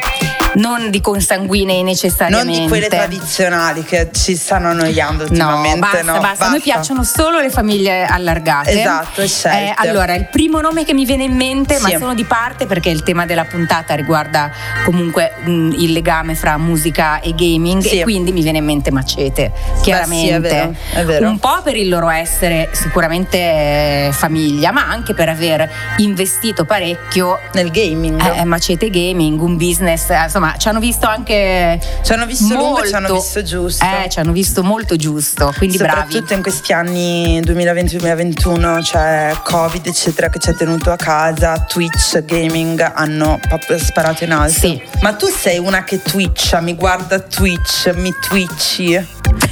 [0.56, 2.62] non di consanguinei Non necessariamente.
[2.62, 5.80] di quelle tradizionali che ci stanno annoiando No, ultimamente.
[5.80, 6.46] basta, no, basta.
[6.46, 8.80] A noi piacciono solo le famiglie allargate.
[8.80, 9.22] Esatto.
[9.22, 11.98] Eh, allora, il primo nome che mi viene in mente, ma Sì.
[12.00, 14.50] sono di parte perché il tema della puntata riguarda
[14.86, 18.00] comunque mh, il legame fra musica e gaming Sì.
[18.00, 20.26] e quindi mi viene in mente Macete, chiaramente.
[20.28, 21.28] sì, è vero, è vero.
[21.28, 27.40] Un po' per il loro essere sicuramente eh, famiglia, ma anche per aver investito parecchio
[27.54, 28.22] nel gaming.
[28.36, 32.70] Eh, Macete Gaming, un business, eh, insomma, ci hanno visto anche Ci hanno visto lungo
[32.70, 33.86] molto, ci hanno visto giusto.
[33.86, 36.02] Eh, ci hanno visto molto giusto, quindi bravi.
[36.02, 42.24] Soprattutto in questi anni 2020-2021, cioè Covid, eccetera, che ci ha tenuto a casa, Twitch,
[42.24, 44.60] gaming hanno proprio sparato in alto.
[44.60, 44.82] Sì.
[45.02, 49.08] Ma tu sei una che twitcha, mi guarda Twitch, mi twitchi.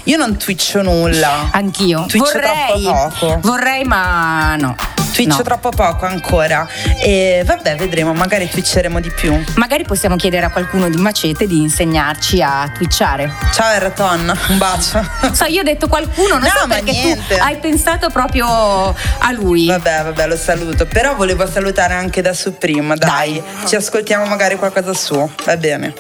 [0.05, 1.49] Io non twitcho nulla.
[1.51, 2.05] Anch'io.
[2.07, 3.39] Twitcho vorrei, troppo poco.
[3.41, 4.75] vorrei, ma no.
[5.13, 5.43] Twitcho No.
[5.43, 6.67] troppo poco ancora.
[7.02, 9.41] E vabbè, vedremo, magari twitcheremo di più.
[9.56, 13.32] Magari possiamo chiedere a qualcuno di Macete di insegnarci a twitchare.
[13.54, 15.02] Ciao Erraton, un bacio.
[15.34, 17.36] So, io ho detto qualcuno, non No, so ma perché niente.
[17.38, 19.65] tu hai pensato proprio a lui.
[19.67, 20.86] Vabbè, vabbè, lo saluto.
[20.86, 23.41] Però volevo salutare anche da Supreme, dai.
[23.65, 25.30] Ci ascoltiamo magari qualcosa su.
[25.45, 25.93] Va bene.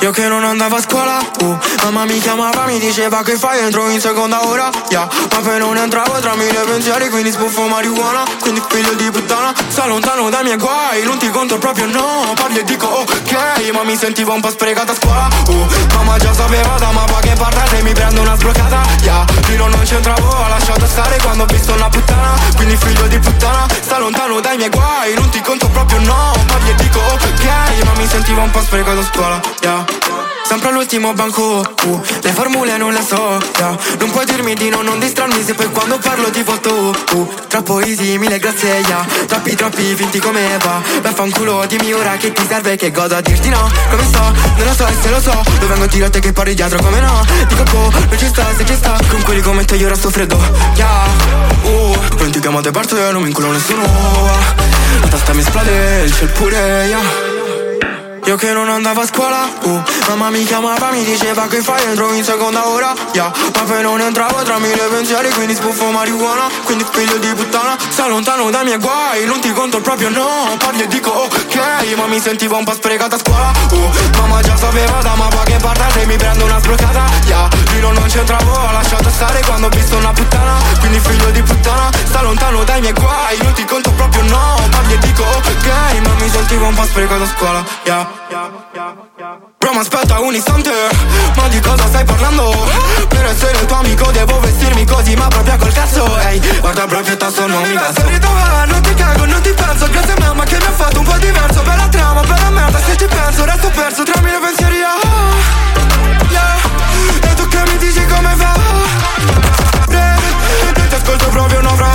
[0.00, 3.88] Io che non andavo a scuola, uh, mamma mi chiamava, mi diceva che fai, entro
[3.88, 5.08] in seconda ora, yeah.
[5.32, 9.84] Ma poi non entravo tra mille pensieri, quindi sbuffo marijuana, quindi figlio di puttana, sta
[9.84, 13.94] lontano dai miei guai, non ti conto proprio no, parli e dico ok, ma mi
[13.96, 17.92] sentivo un po' sprecata a scuola, uh, mamma già sapeva da ma che parlate mi
[17.92, 19.24] prendo una sbloccata, yeah.
[19.42, 23.66] Fino non c'entravo, ho lasciato stare quando ho visto una puttana, quindi figlio di puttana,
[23.80, 27.92] sta lontano dai miei guai, non ti conto proprio no, parli e dico ok, ma
[27.96, 30.35] mi sentivo un po' sprecato a scuola, yeah.
[30.46, 33.76] Sempre all'ultimo banco, uh, le formule non le so, yeah.
[33.98, 37.80] Non puoi dirmi di no, non distrarmi se poi quando parlo ti foto, uh, Troppo
[37.80, 39.04] easy, mille grazie, yeah.
[39.26, 43.48] Troppi troppi finti come va Vaffanculo, dimmi ora che ti serve, che godo a dirti
[43.48, 44.20] no Come sto?
[44.20, 46.80] Non lo so e se lo so Lo vengo dire a te che parli dietro,
[46.80, 47.24] come no?
[47.48, 50.38] Dico boh, non ci sta, se ci sta Con quelli come te io resto freddo,
[50.76, 53.82] yeah Uh, ti chiamate parte, non mi inculo nessuno.
[53.82, 57.35] La testa mi esplode, ciel pure, yeah
[58.26, 62.12] Io che non andavo a scuola, uh, mamma mi chiamava, mi diceva che fai entro
[62.12, 63.30] in seconda ora, yeah.
[63.54, 68.08] Ma poi non entravo tra mille pensieri, quindi sbuffo marijuana, quindi figlio di puttana, sta
[68.08, 72.18] lontano dai miei guai, non ti conto proprio no, parli e dico ok, ma mi
[72.18, 76.04] sentivo un po' sprecata a scuola, uh, mamma già sapeva da ma che parla se
[76.06, 77.48] mi prendo una sbloccata, yeah.
[77.78, 81.90] Io non c'entravo, ho lasciato stare quando ho visto una puttana, quindi figlio di puttana,
[82.04, 86.14] sta lontano dai miei guai, non ti conto proprio no, parli e dico ok, ma
[86.18, 88.15] mi sentivo un po' sprecata a scuola, yeah.
[89.58, 90.70] Bro ma aspetta un istante.
[91.34, 92.50] Ma di cosa stai parlando?
[93.08, 97.12] Per essere il tuo amico devo vestirmi così Ma proprio col cazzo Ehi, guarda proprio
[97.12, 98.02] il tasto non mi penso
[98.66, 99.88] Non ti cago, non ti penso.
[99.90, 102.96] Grazie a mamma che mi ha fatto un po' diverso Bella trama, bella merda se
[102.96, 104.98] ci penso Resto perso tra mille pensieri ah,
[106.30, 107.30] yeah.
[107.30, 108.54] E tu che mi dici come va?
[109.88, 111.88] Eh, Ti ascolto proprio una fra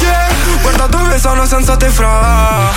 [0.00, 0.28] Yeah,
[0.62, 2.70] guarda dove sono senza te fra.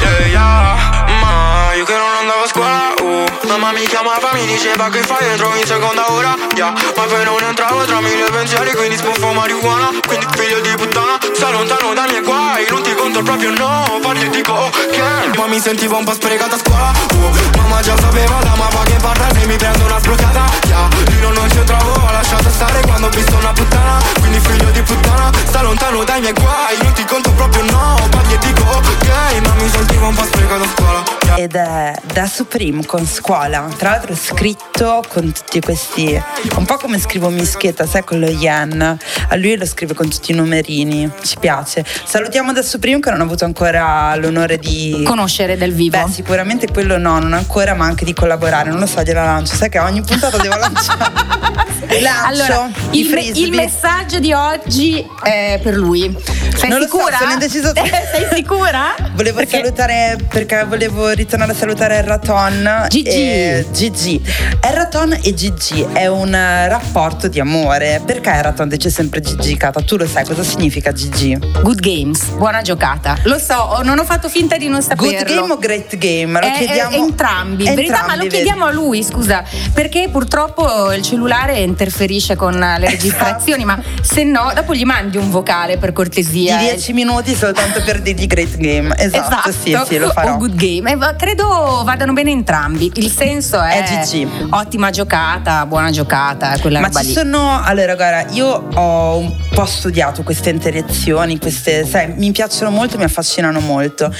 [0.00, 4.88] Yeah, yeah, ma io che non andavo a scuola uh, Mamma mi chiamava, mi diceva
[4.88, 6.72] che fai entro in seconda ora yeah.
[6.96, 11.18] Ma poi non entravo tra mille pensieri Quindi sbuffo marijuana Quindi figlio di puttana.
[11.32, 13.98] Sta lontano dai miei guai Non ti conto proprio no.
[14.02, 17.96] Parli e dico ok Ma mi sentivo un po' sprecata a scuola uh, Mamma già
[17.98, 20.88] sapeva da ma che parla Se mi prendo una sbloccata yeah.
[21.20, 23.98] Io non c'entravo Ho lasciato stare quando ho visto una puttana.
[24.18, 28.08] Quindi figlio di puttana Sta lontano dai miei guai Non ti conto proprio no.
[28.10, 31.15] Parli e dico ok Ma mi sentivo un po' sprecata a scuola.
[31.34, 33.68] Ed è da Supreme con scuola.
[33.76, 36.20] Tra l'altro è scritto con tutti questi.
[36.56, 38.80] Un po' come scrivo Mischetta, sai, con lo yen.
[39.28, 41.10] A lui lo scrive con tutti i numerini.
[41.22, 41.84] Ci piace.
[42.04, 45.02] Salutiamo da Supreme che non ho avuto ancora l'onore di.
[45.04, 46.02] Conoscere del vivo.
[46.04, 48.70] Beh, sicuramente quello no, non ancora, ma anche di collaborare.
[48.70, 49.54] Non lo so, gliela lancio.
[49.56, 51.64] Sai che ogni puntata devo lanciare.
[52.00, 56.14] Lancio Allora, il, me- il messaggio di oggi è per lui.
[56.56, 57.16] Sei Non lo so, sicura?
[57.18, 58.94] sono indeciso Sei sicura?
[59.14, 63.08] Volevo Perché- salutare perché volevo ritornare a salutare Erraton Gigi.
[63.08, 64.20] e Gigi.
[64.60, 68.02] Erraton e Gigi è un eh, rapporto di amore.
[68.04, 69.80] Perché Erraton dice sempre Gigi Cata?
[69.80, 71.36] Tu lo sai cosa significa Gigi?
[71.62, 73.16] Good games, buona giocata.
[73.24, 75.10] Lo so, non ho fatto finta di non saperlo.
[75.10, 76.40] Good game o great game?
[76.40, 78.76] Lo Eh, chiediamo eh, entrambi, in verità, ma lo Entrambi, chiediamo vedi.
[78.76, 84.74] a lui, scusa, perché purtroppo il cellulare interferisce con le registrazioni, ma se no, dopo
[84.74, 86.56] gli mandi un vocale per Di cortesia.
[86.58, 88.94] 10 minuti soltanto per dirgli great game.
[88.98, 90.36] Esatto, sì, sì, lo o farò.
[90.36, 90.90] good game.
[90.92, 92.90] Eh, va- credo vadano bene entrambi.
[92.94, 94.48] Il senso è, È GG.
[94.50, 97.12] ottima giocata, buona giocata, quella Ma roba ci lì.
[97.12, 102.96] sono, allora guarda, io ho un po' studiato queste interazioni, queste, sai, mi piacciono molto,
[102.96, 104.12] mi affascinano molto.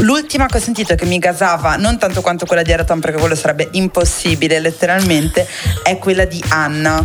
[0.00, 3.34] L'ultima che ho sentito che mi gasava, non tanto quanto quella di Eraton, perché quello
[3.34, 5.46] sarebbe impossibile letteralmente,
[5.82, 7.04] è quella di Anna,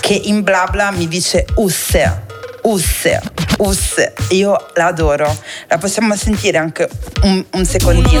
[0.00, 2.29] che in bla bla mi dice usse.
[2.62, 3.20] Usse,
[3.58, 5.34] usse, io la adoro.
[5.68, 6.88] La possiamo sentire anche
[7.22, 8.20] un, un secondino.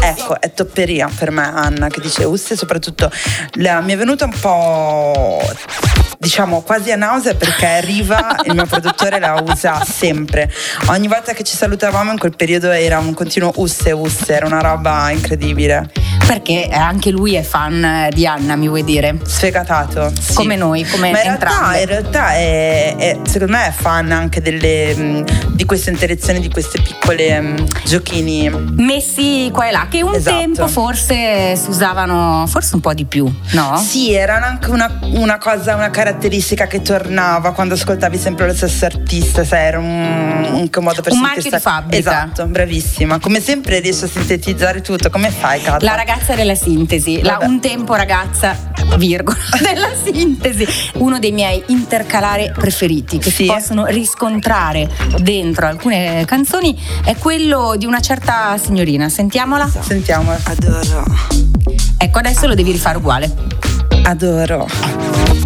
[0.00, 3.10] ecco, è topperia per me Anna che dice Usse, soprattutto
[3.54, 5.42] la- mi è venuta un po'
[6.18, 10.50] diciamo quasi a nausea perché Riva, il mio produttore, la usa sempre.
[10.86, 14.60] Ogni volta che ci salutavamo in quel periodo era un continuo Usse, Usse, era una
[14.60, 15.90] roba incredibile.
[16.26, 19.18] Perché anche lui è fan di Anna, mi vuoi dire?
[19.24, 20.10] Sfegatato.
[20.18, 20.34] sì.
[20.34, 24.40] Come noi, come Ma in realtà, in realtà è, è- secondo me è fan anche
[24.40, 28.50] delle, mh, di queste interazioni, di queste piccole mh, giochini.
[28.76, 30.36] Messi qua e là, che un Esatto.
[30.38, 33.76] tempo forse si usavano, forse un po' di più, no?
[33.76, 38.86] Sì, era anche una, una cosa, una caratteristica che tornava quando ascoltavi sempre lo stesso
[38.86, 41.98] artista, sai, era un, un modo per Un sentirsi- marchio di fabbrica.
[42.10, 43.18] Esatto, bravissima.
[43.20, 45.10] Come sempre riesci a sintetizzare tutto.
[45.10, 45.84] Come fai, Cata?
[45.84, 48.56] La ragazza della sintesi, la un tempo ragazza,
[48.96, 50.66] virgola, della sintesi.
[50.94, 57.86] Uno dei miei intercalare preferiti che si possono riscontrare dentro alcune canzoni è quello di
[57.86, 59.08] una certa signorina.
[59.08, 59.68] Sentiamola?
[59.68, 60.40] Sentiamola.
[60.44, 61.04] Adoro.
[61.98, 63.83] Ecco, adesso lo devi rifare uguale.
[64.04, 64.66] Adoro.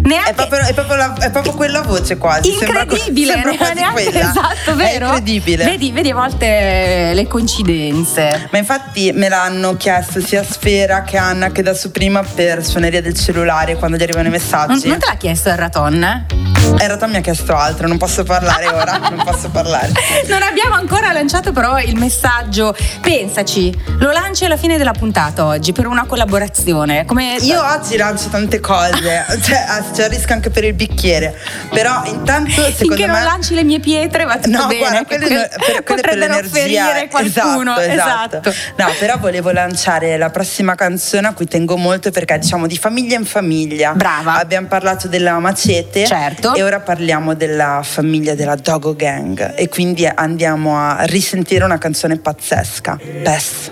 [0.01, 2.53] Neanche È proprio, è proprio la- è proprio quella voce quasi.
[2.57, 4.19] sembra incredibile, sembra quasi neanche quella.
[4.29, 5.05] esatto, È vero?
[5.07, 5.65] incredibile.
[5.65, 8.47] Vedi, vedi a volte le coincidenze.
[8.51, 13.01] Ma infatti me l'hanno chiesto sia Sfera che Anna che da su prima per suoneria
[13.01, 14.87] del cellulare quando gli arrivano i Non, messaggi.
[14.87, 16.25] non te l'ha chiesto il raton?
[16.69, 19.91] In realtà mi ha chiesto altro, non posso parlare ora, non posso parlare.
[20.27, 22.75] Non abbiamo ancora lanciato però il messaggio.
[23.01, 27.05] Pensaci, lo lanci alla fine della puntata oggi per una collaborazione.
[27.05, 31.37] Come Io oggi lancio tante cose, cioè, ah, c'è il rischio anche per il bicchiere.
[31.69, 34.79] Però intanto secondo Finché me non lanci le mie pietre va tutto No, bene.
[34.79, 37.07] guarda, quelle, que- per, quelle per l'energia.
[37.07, 37.77] qualcuno.
[37.77, 38.53] Esatto, esatto.
[38.77, 43.17] No, però volevo lanciare la prossima canzone a cui tengo molto perché diciamo di famiglia
[43.17, 43.93] in famiglia.
[43.93, 44.39] Brava.
[44.39, 46.05] Abbiamo parlato della macete.
[46.05, 46.55] Certo.
[46.55, 49.53] E ora parliamo della famiglia della Dogo Gang.
[49.55, 52.97] E quindi andiamo a risentire una canzone pazzesca.
[53.23, 53.71] Pess.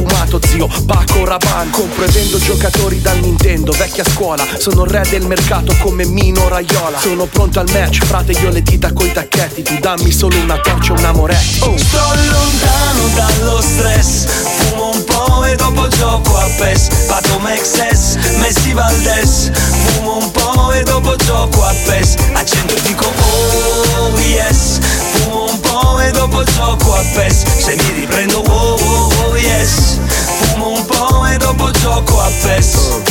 [0.01, 0.67] profumato zio.
[0.85, 3.71] Paco Rabanne Compro e vendo giocatori dal Nintendo.
[3.71, 6.99] Vecchia scuola Sono re del mercato come Mino Raiola.
[6.99, 9.61] Sono pronto al match Frate io le dita coi tacchetti.
[9.63, 11.77] Tu dammi solo una torcia un amoretti oh.
[11.77, 11.97] Sto
[12.29, 16.87] lontano dallo stress Fumo un po' e dopo gioco a PES.
[17.07, 19.51] Pato Mexes, Messi Valdes
[19.95, 22.15] Fumo un po' e dopo gioco a PES.
[22.33, 24.79] Accendo e dico oh yes
[26.01, 27.43] Fumo un po' e dopo gioco a PES.
[27.57, 29.99] Se mi riprendo oh, oh, oh yes.
[30.53, 33.01] Fumo un po' e dopo gioco a PES.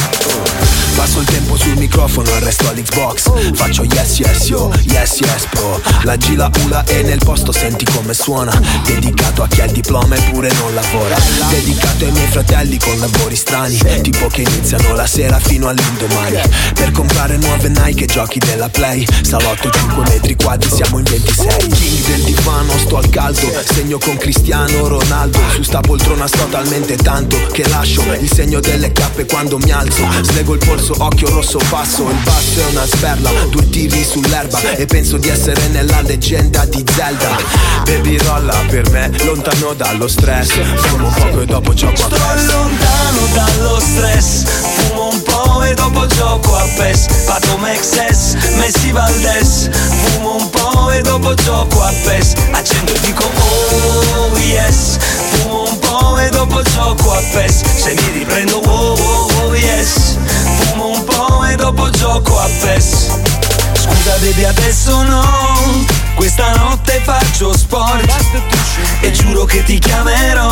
[0.94, 3.54] Passo il tempo sul microfono e resto all'Xbox.
[3.54, 8.12] Faccio yes yes yo, yes yes pro La gila ula e nel posto senti come
[8.12, 8.52] suona.
[8.84, 11.16] Dedicato a chi ha il diploma eppure non lavora.
[11.48, 13.78] Dedicato ai miei fratelli con lavori strani.
[14.02, 16.38] Tipo che iniziano la sera fino all'indomani.
[16.74, 19.06] Per comprare nuove Nike e giochi della Play.
[19.22, 23.50] Salotto 5 metri quadri siamo in 26 King del divano sto al caldo.
[23.72, 25.38] Segno con Cristiano Ronaldo.
[25.54, 30.06] Su sta poltrona sto talmente tanto Che lascio il segno delle cappe quando mi alzo.
[30.22, 32.08] Slego il polso, occhio rosso basso.
[32.08, 34.60] Il basso è una sberla, due tiri sull'erba.
[34.76, 37.36] E penso di essere nella leggenda di Zelda.
[37.84, 40.50] Baby rolla per me, lontano dallo stress.
[40.74, 42.46] Fumo poco e dopo gioco a Sto PES.
[42.46, 44.44] lontano dallo stress.
[44.74, 47.06] Fumo un po' e dopo gioco a PES.
[47.24, 49.68] Pato Mexes, Messi Valdes
[50.04, 52.32] Fumo un po' e dopo gioco a PES.
[52.52, 54.19] Accendo e dico oh
[57.32, 60.16] PES Se mi riprendo oh, oh, oh yes.
[60.58, 63.08] Fumo un po' e dopo gioco a PES
[63.74, 65.84] Scusa baby adesso no.
[66.14, 68.10] Questa notte faccio sport.
[69.00, 70.50] E giuro che ti chiamerò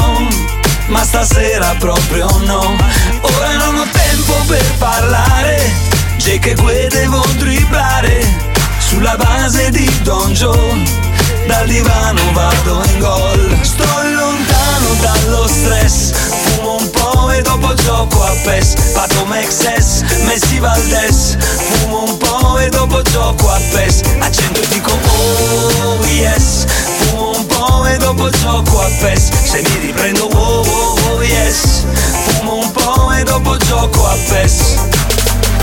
[0.87, 2.76] Ma stasera proprio no.
[3.20, 5.97] Ora non ho tempo per parlare.
[6.18, 8.26] Jake e que devo dribblare
[8.79, 10.83] Sulla base di Don Joe
[11.47, 13.59] Dal divano vado in gol.
[13.62, 16.38] Sto lontano dallo stress
[17.39, 18.74] Fumo un po' e dopo gioco a PES.
[18.93, 24.03] Pato Mexes, Messi Valdes Fumo un po' e dopo gioco a PES.
[24.18, 26.64] Accendo e dico oh yes.
[26.99, 29.30] Fumo un po' e dopo gioco a PES.
[29.45, 31.84] Se mi riprendo oh, oh, oh yes.
[32.24, 34.76] Fumo un po' e dopo gioco a PES.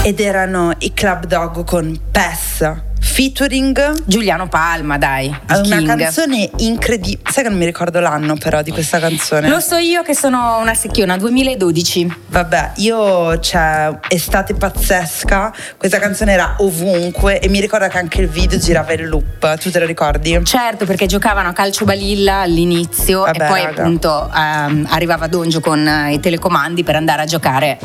[0.04, 2.72] Ed erano i Club Dog con Pess
[3.16, 5.34] featuring Giuliano Palma, dai.
[5.46, 7.32] È una canzone incredibile.
[7.32, 9.48] Sai che non mi ricordo l'anno però di questa canzone.
[9.48, 12.14] Lo so io che sono una secchiona, 2012.
[12.28, 18.28] Vabbè, io c'è estate pazzesca, questa canzone era ovunque e mi ricordo che anche il
[18.28, 20.38] video girava in loop, tu te lo ricordi?
[20.44, 23.82] Certo, perché giocavano a calcio balilla all'inizio Vabbè, e poi raga.
[23.82, 27.80] appunto ehm, arrivava Donjo con eh, i telecomandi per andare a giocare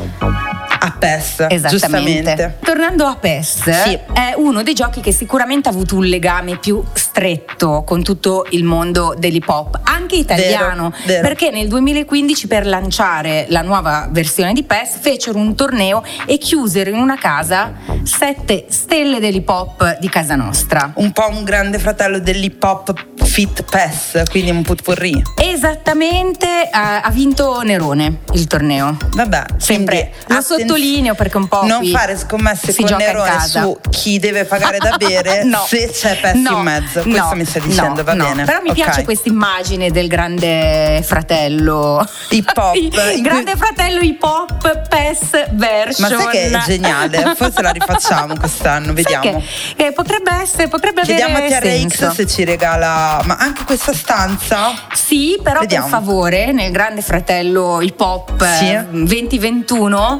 [1.01, 1.47] PES.
[1.49, 2.57] Esattamente.
[2.63, 3.97] Tornando a PES, Sì.
[4.13, 8.63] è uno dei giochi che sicuramente ha avuto un legame più stretto con tutto il
[8.63, 11.21] mondo dell'hip hop, anche italiano, Vero, vero.
[11.27, 16.91] perché nel 2015 per lanciare la nuova versione di PES fecero un torneo e chiusero
[16.91, 17.73] in una casa
[18.03, 20.91] sette stelle dell'hip hop di casa nostra.
[20.95, 22.93] Un po' un grande fratello dell'hip hop
[23.31, 25.23] Fit PES, quindi un putpurri.
[25.37, 28.97] Esattamente, ha, ha vinto Nerone il torneo.
[29.13, 34.19] Vabbè, Sempre lo attenz- sottolineo perché un po' Non fare scommesse con Nerone su chi
[34.19, 35.63] deve pagare da bere No.
[35.65, 37.01] se c'è PES No, in mezzo.
[37.05, 38.23] no, Questo mi stai dicendo, no, va no.
[38.25, 38.43] bene.
[38.43, 38.75] Però mi Ok.
[38.75, 42.75] piace questa immagine del grande fratello hip hop.
[43.15, 46.11] il grande fratello hip hop PES version.
[46.11, 47.33] Ma sai che è geniale?
[47.37, 49.41] Forse la rifacciamo quest'anno, vediamo.
[49.77, 52.11] che, eh, potrebbe essere, potrebbe Chiediamo a avere TRX senso.
[52.13, 53.19] se ci regala.
[53.25, 54.71] Ma anche questa stanza?
[54.93, 55.87] Sì, però Vediamo.
[55.87, 58.69] per favore, nel grande fratello hip hop Sì.
[58.71, 60.19] eh, 2021,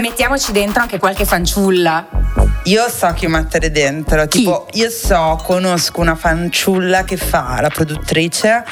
[0.00, 2.06] mettiamoci dentro anche qualche fanciulla.
[2.66, 4.26] Io so chi mettere dentro.
[4.26, 8.64] Tipo, io so, conosco una fanciulla che fa la produttrice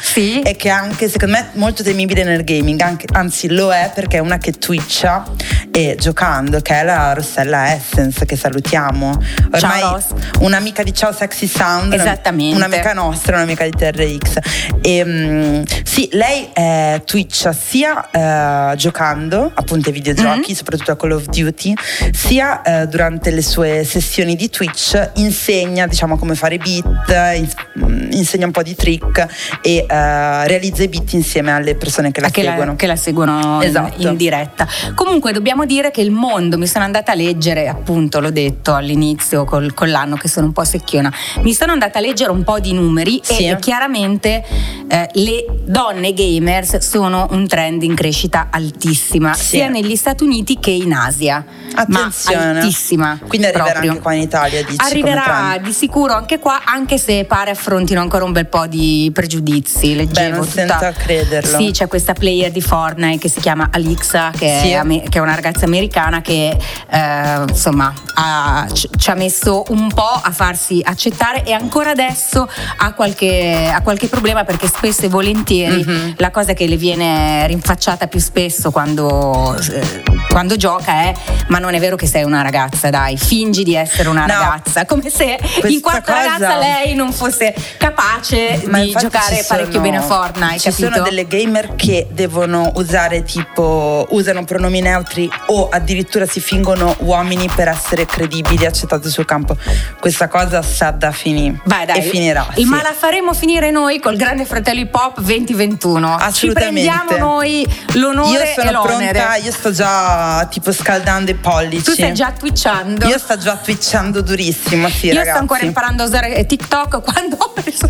[0.42, 2.80] e che anche, secondo me, è molto temibile nel gaming.
[2.80, 5.24] anche- anzi, lo è perché è una che twitcha
[5.70, 9.16] e giocando, che è la Rossella Essence, che salutiamo.
[9.53, 10.07] Ormai Ross.
[10.40, 11.92] un'amica di Ciao Sexy Sound.
[11.92, 12.57] una- Esattamente.
[12.57, 14.38] Un'amica nostra, un'amica di TRX.
[14.82, 20.53] E, mm, sì, lei eh, twitcha sia eh, giocando appunto ai videogiochi, Mm-hmm.
[20.57, 21.74] soprattutto a Call of Duty,
[22.12, 27.47] sia eh, durante le sue sessioni di Twitch insegna diciamo come fare beat,
[27.78, 29.26] mm, insegna un po' di trick
[29.62, 32.70] e eh, realizza i beat insieme alle persone che la che, seguono.
[32.72, 34.07] la, che la seguono in- Esatto.
[34.09, 34.66] in, diretta.
[34.95, 39.45] Comunque dobbiamo dire che il mondo, mi sono andata a leggere, appunto l'ho detto all'inizio
[39.45, 42.61] col- con l'anno che sono un po' secchiona, mi sono andata a leggere un po'
[42.61, 43.47] di numeri Sì.
[43.47, 44.45] e chiaramente
[44.89, 49.45] eh, le donne gamers sono un trend in crescita altissima, Sì.
[49.57, 51.45] sia negli Stati Uniti che in Asia.
[51.74, 52.53] Attenzione.
[52.53, 53.18] Ma altissima.
[53.26, 53.91] Quindi arriverà proprio.
[53.93, 58.25] anche qua in Italia, dici, Arriverà di sicuro anche qua, anche se pare affrontino ancora
[58.25, 59.95] un bel po' di pregiudizi.
[59.95, 61.59] Leggevo non tutta- sento a crederlo.
[61.59, 64.70] Sì, c'è questa player di Fortnite che si chiama Alixa, che, Sì.
[64.70, 66.57] è, che è una ragazza americana che
[66.91, 72.49] eh, insomma ha- ci ha messo un po' a farsi accettare e ancora adesso
[72.79, 76.14] ha qualche, ha qualche problema perché spesso e volentieri Mhm.
[76.18, 81.14] la cosa che le viene rinfacciata più spesso quando, eh, quando gioca è
[81.49, 84.32] ma non è vero che sei una ragazza, dai, fingi di essere una No.
[84.32, 89.44] ragazza, come se in quanto cosa- ragazza lei non fosse capace Ma di giocare ci
[89.46, 90.90] parecchio sono- bene a Fortnite, Ci capito?
[90.92, 97.48] sono delle gamer che devono usare tipo usano pronomi neutri o addirittura si fingono uomini
[97.55, 99.57] per essere credibili, accettate sul campo.
[100.00, 101.98] Questa cosa sa da finire Vai, dai.
[101.98, 102.46] e finirà.
[102.57, 102.68] Il sì.
[102.70, 106.16] ma la faremo finire noi col grande fratello hip hop 2021.
[106.18, 106.90] Ci Assolutamente.
[106.90, 109.12] prendiamo noi l'onore Io e sono l'onere.
[109.18, 111.82] pronta, io sto già tipo scaldando i pollici.
[111.84, 113.07] Tu stai già twitchando.
[113.07, 115.30] Io sto già twitchando durissimo, sì, Io ragazzi.
[115.30, 117.36] sto ancora imparando a usare TikTok quando,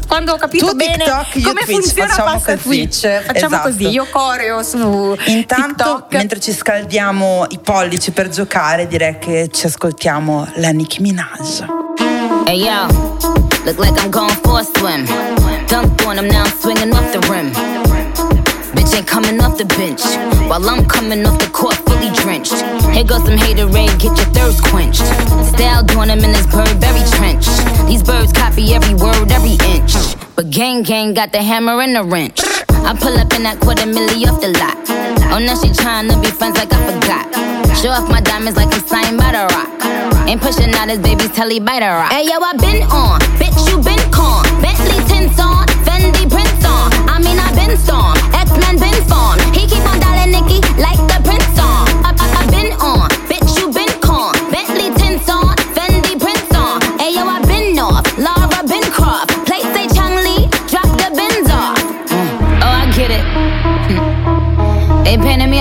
[0.06, 2.62] quando ho capito Tu bene TikTok, io come Twitch, funziona facciamo passa così.
[2.62, 3.00] Twitch.
[3.24, 3.68] Facciamo Esatto.
[3.70, 6.12] così, io coreo su Intanto, TikTok.
[6.14, 11.64] mentre ci scaldiamo i pollici per giocare, direi che ci ascoltiamo la Nicki Minaj.
[12.46, 12.86] Hey yo,
[13.64, 15.06] look like I'm going for a swim.
[15.66, 17.50] Dunked on him, now I'm swinging off the rim.
[18.74, 20.02] Bitch ain't coming off the bench
[20.48, 22.62] while I'm coming off the court fully drenched.
[22.94, 25.02] Here goes some haterade, get your thirst quenched.
[25.50, 27.46] Style doing him in this Burberry trench.
[27.90, 29.94] These birds copy every word, every inch.
[30.36, 32.40] But gang gang got the hammer and the wrench.
[32.70, 34.78] I pull up in that quarter milli off the lot.
[35.34, 37.26] Oh, now she tryna be friends like I forgot.
[37.82, 39.74] Show off my diamonds like I'm signed by the rock.
[40.30, 42.12] Ain't pushing out his baby's telly by the rock.
[42.12, 44.46] Hey yo, I been on, bitch, you been con.
[44.62, 46.94] Bentley tints on, Fendi prints on.
[47.10, 49.42] I mean, I been storm, X-Men been formed.
[49.50, 51.00] He keep on dialing Nicky like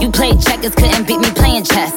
[0.00, 1.92] You played checkers, couldn't beat me playing chess.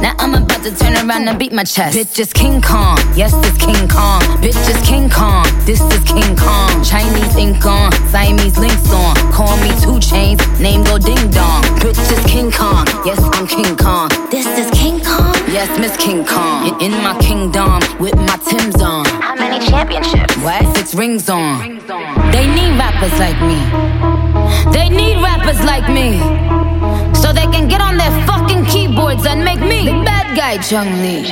[0.00, 1.96] Now I'm about to turn around and beat my chest.
[1.96, 4.22] Bitch is King Kong, yes, it's King Kong.
[4.40, 6.82] Bitch is King Kong, this is King Kong.
[6.82, 9.14] Chinese ink on, Siamese links on.
[9.32, 11.62] Call me two chains, name go ding dong.
[11.84, 14.08] Bitch is King Kong, yes, I'm King Kong.
[14.30, 16.80] This is King Kong, yes, Miss King Kong.
[16.80, 19.04] In- my kingdom, with my Tim's on.
[19.06, 20.36] How many championships?
[20.36, 20.76] What?
[20.76, 21.78] Six rings on.
[22.30, 23.58] They need rappers like me.
[24.72, 26.61] They need rappers like me.
[27.14, 30.90] So they can get on their fucking keyboards and make me the bad guy, Chung
[31.02, 31.22] Lee.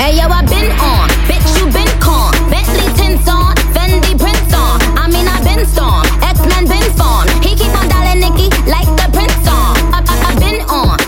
[0.00, 2.32] Hey yo, I been on, bitch, you been con.
[2.50, 4.80] Bentley tints on, Fendi prints on.
[4.96, 7.30] I mean, I been storm, X-Men been formed.
[7.44, 9.74] He keep on dialing Nicky like the prince on.
[9.94, 10.98] I, I, I been on,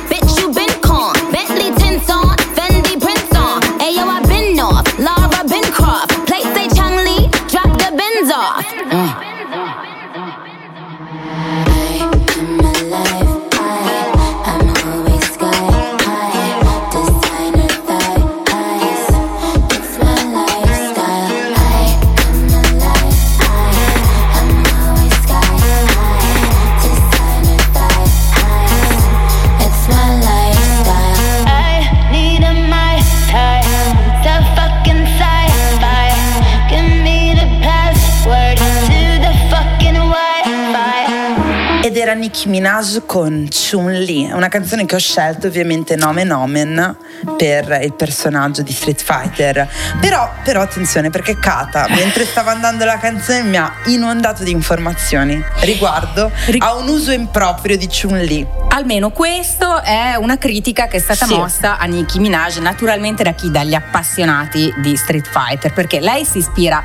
[42.28, 46.94] Nicki Minaj con Chun-Li, una canzone che ho scelto ovviamente nome nomen
[47.38, 49.66] per il personaggio di Street Fighter.
[49.98, 55.42] Però, però attenzione perché Kata, mentre stava andando la canzone, mi ha inondato di informazioni
[55.60, 58.46] riguardo a un uso improprio di Chun-Li.
[58.72, 61.34] Almeno questo è una critica che è stata Sì.
[61.34, 63.50] mossa a Nicki Minaj, naturalmente da chi?
[63.50, 66.84] Dagli appassionati di Street Fighter, perché lei si ispira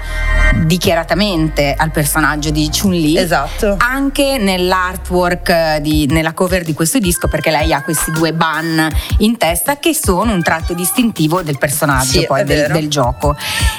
[0.64, 3.18] dichiaratamente al personaggio di Chun-Li.
[3.18, 3.76] Esatto.
[3.80, 8.88] Anche nell'artwork, eh, di- nella cover di questo disco, perché lei ha questi due ban
[9.20, 13.36] in testa che sono un tratto distintivo del personaggio Sì, poi del, del gioco.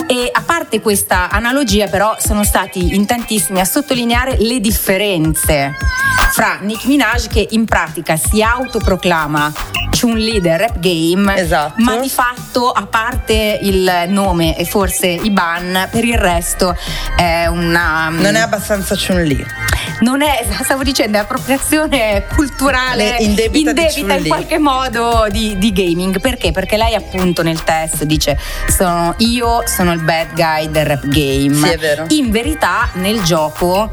[0.06, 5.74] E a parte questa analogia, però, sono stati in tantissimi a sottolineare le differenze
[6.32, 9.52] fra Nicki Minaj che in pratica si autoproclama
[9.98, 11.74] Chun-Li del rap game, Esatto.
[11.82, 16.76] ma di fatto, a parte il nome e forse i ban, per il resto
[17.16, 18.08] è una.
[18.08, 19.46] Non è abbastanza Chun-Li.
[20.00, 21.20] Non è, stavo dicendo, è
[21.54, 26.18] appropriazione culturale Le- indebita in qualche modo di, di gaming.
[26.20, 26.52] Perché?
[26.52, 28.38] Perché lei appunto nel test dice
[28.68, 31.54] sono, io sono il bad guy del rap game.
[31.54, 32.06] Sì, è vero.
[32.08, 33.90] In verità nel gioco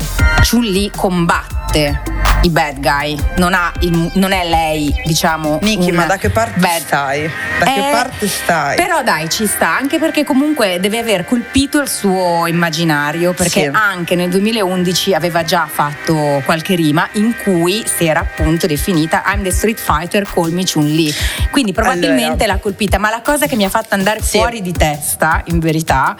[0.49, 2.01] Chun-Li combatte
[2.43, 5.59] i bad guy, non, ha il- non è lei, diciamo.
[5.61, 7.29] Niki, ma da che parte bad- stai?
[7.59, 8.75] Da che Eh, parte stai?
[8.77, 13.69] Però dai, ci sta, anche perché comunque deve aver colpito il suo immaginario, perché Sì.
[13.71, 19.43] anche nel 2011 aveva già fatto qualche rima in cui si era appunto definita I'm
[19.43, 21.13] the Street Fighter, call me Chun-Li.
[21.51, 22.53] Quindi probabilmente Allora.
[22.53, 24.37] l'ha colpita, ma la cosa che mi ha fatto andare Sì.
[24.37, 26.15] fuori di testa, in verità,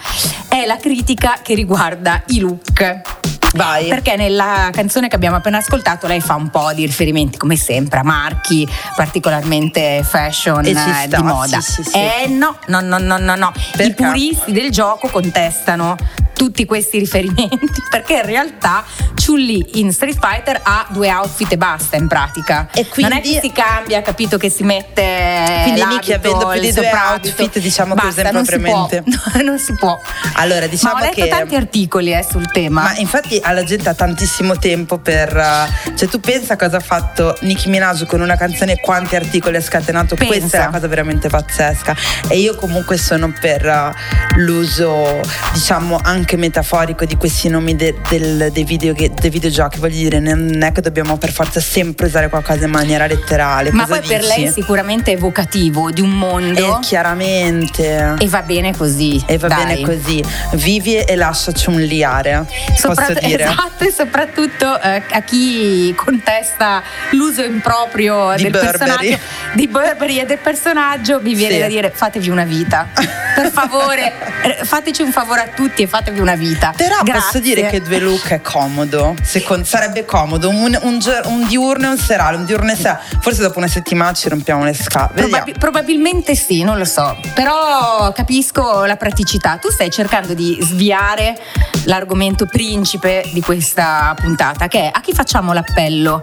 [0.47, 3.20] è la critica che riguarda i look.
[3.53, 3.87] Vai.
[3.87, 7.99] Perché nella canzone che abbiamo appena ascoltato lei fa un po' di riferimenti, come sempre,
[7.99, 11.59] a marchi particolarmente fashion E eh, sta, di moda.
[11.59, 11.97] sì, sì, sì.
[11.97, 13.51] Eh no, no, no, no, no, no.
[13.77, 15.97] I puristi del gioco contestano
[16.33, 18.83] tutti questi riferimenti perché in realtà
[19.13, 22.67] Chun-Li in Street Fighter ha due outfit e basta in pratica.
[22.73, 26.59] E non è quindi- che si cambia, capito che si mette Quindi Nicki, avendo più
[26.61, 28.89] di due outfit, diciamo Basta, usa non si può.
[29.43, 29.99] non si può.
[30.35, 32.81] Allora, diciamo Ma ho letto che tanti articoli eh, sul tema.
[32.83, 35.35] Ma infatti alla gente ha tantissimo tempo per.
[35.35, 39.57] uh, cioè, tu pensa cosa ha fatto Nicki Minaj con una canzone e quanti articoli
[39.57, 40.15] ha scatenato?
[40.15, 40.33] Pensa.
[40.33, 41.95] Questa è una cosa veramente pazzesca.
[42.27, 45.19] E io comunque sono per uh, l'uso,
[45.53, 49.79] diciamo, anche metaforico di questi nomi de- del- dei, video che- dei videogiochi.
[49.79, 53.71] Voglio dire, non è che dobbiamo per forza sempre usare qualcosa in maniera letterale.
[53.71, 54.41] Ma Cosa poi per dici?
[54.41, 58.15] lei sicuramente evocativo di un mondo Eh, chiaramente.
[58.17, 59.21] e va bene così.
[59.25, 59.65] E va dai.
[59.65, 60.23] bene così.
[60.53, 62.45] Vivi e lasciaci un liare.
[62.75, 63.43] Sopra- posso dire.
[63.49, 68.77] Esatto, e soprattutto eh, a chi contesta l'uso improprio Di del Burberry.
[68.77, 69.19] personaggio
[69.53, 71.59] di Burberry e del personaggio, mi viene Sì.
[71.61, 72.87] da dire fatevi una vita.
[73.35, 74.13] Per favore,
[74.63, 76.73] fateci un favore a tutti e fatevi una vita.
[76.75, 77.39] Però posso Grazie.
[77.41, 79.15] dire che due look è comodo.
[79.23, 82.37] Secondo, sarebbe comodo un, un, un diurno e un serale.
[82.37, 82.99] Un diurno e serale.
[83.19, 85.13] Forse dopo una settimana ci rompiamo le scale.
[85.15, 89.57] Probabi- probabilmente sì, non lo so, però capisco la praticità.
[89.57, 91.37] Tu stai cercando di sviare
[91.85, 96.21] l'argomento principe di questa puntata, che è a chi facciamo l'appello?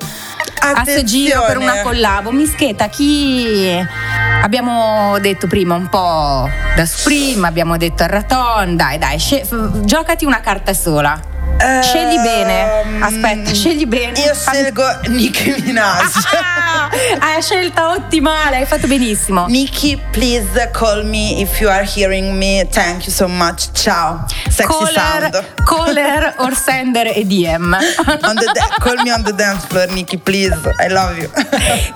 [0.61, 2.31] A sto giro per una collabo.
[2.31, 3.79] Mischeta, chi
[4.43, 9.47] abbiamo detto prima un po' da Supreme, abbiamo detto il Raton, dai dai, sce-
[9.85, 11.28] giocati una carta sola.
[11.83, 13.01] Scegli bene.
[13.01, 14.17] Aspetta, scegli bene.
[14.19, 16.13] Ehm, Io scelgo Nicki Minaj.
[16.41, 16.89] Ah,
[17.19, 19.47] hai scelta ottimale, hai fatto benissimo.
[19.49, 22.67] Nicki, please call me if you are hearing me.
[22.71, 23.71] Thank you so much.
[23.73, 24.25] Ciao.
[24.49, 24.93] Sexy caller,
[25.31, 25.45] sound.
[25.65, 27.77] caller or sender e DM.
[28.07, 30.55] Da- call me on the dance floor, Nicki, please.
[30.79, 31.31] I love you.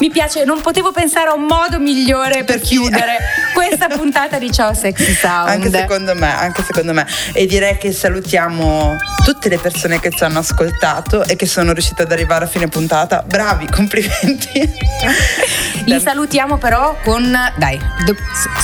[0.01, 3.19] Mi piace, non potevo pensare a un modo migliore per chiudere
[3.55, 5.49] questa puntata di Ciao Sexy Sound.
[5.49, 7.07] Anche secondo me, anche secondo me.
[7.33, 12.03] E direi che salutiamo tutte le persone che ci hanno ascoltato e che sono riuscite
[12.03, 13.23] ad arrivare a fine puntata.
[13.27, 14.49] Bravi, complimenti.
[15.85, 18.17] Li salutiamo però con, dai, do-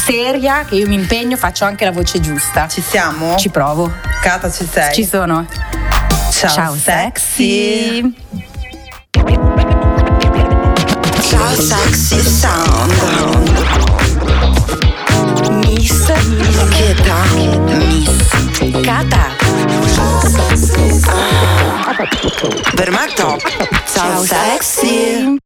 [0.03, 2.67] seria, che io mi impegno, faccio anche la voce giusta.
[2.69, 3.37] Ci siamo?
[3.37, 3.93] Ci provo.
[4.23, 4.95] Cata, ci sei?
[4.95, 5.47] Ci sono.
[6.31, 8.15] Ciao, Ciao sexy.
[11.21, 12.93] Ciao sexy sound
[15.51, 16.13] Miss
[16.71, 19.38] Cheta Miss Cata
[22.75, 23.41] Per me top.
[23.87, 25.39] Ciao sexy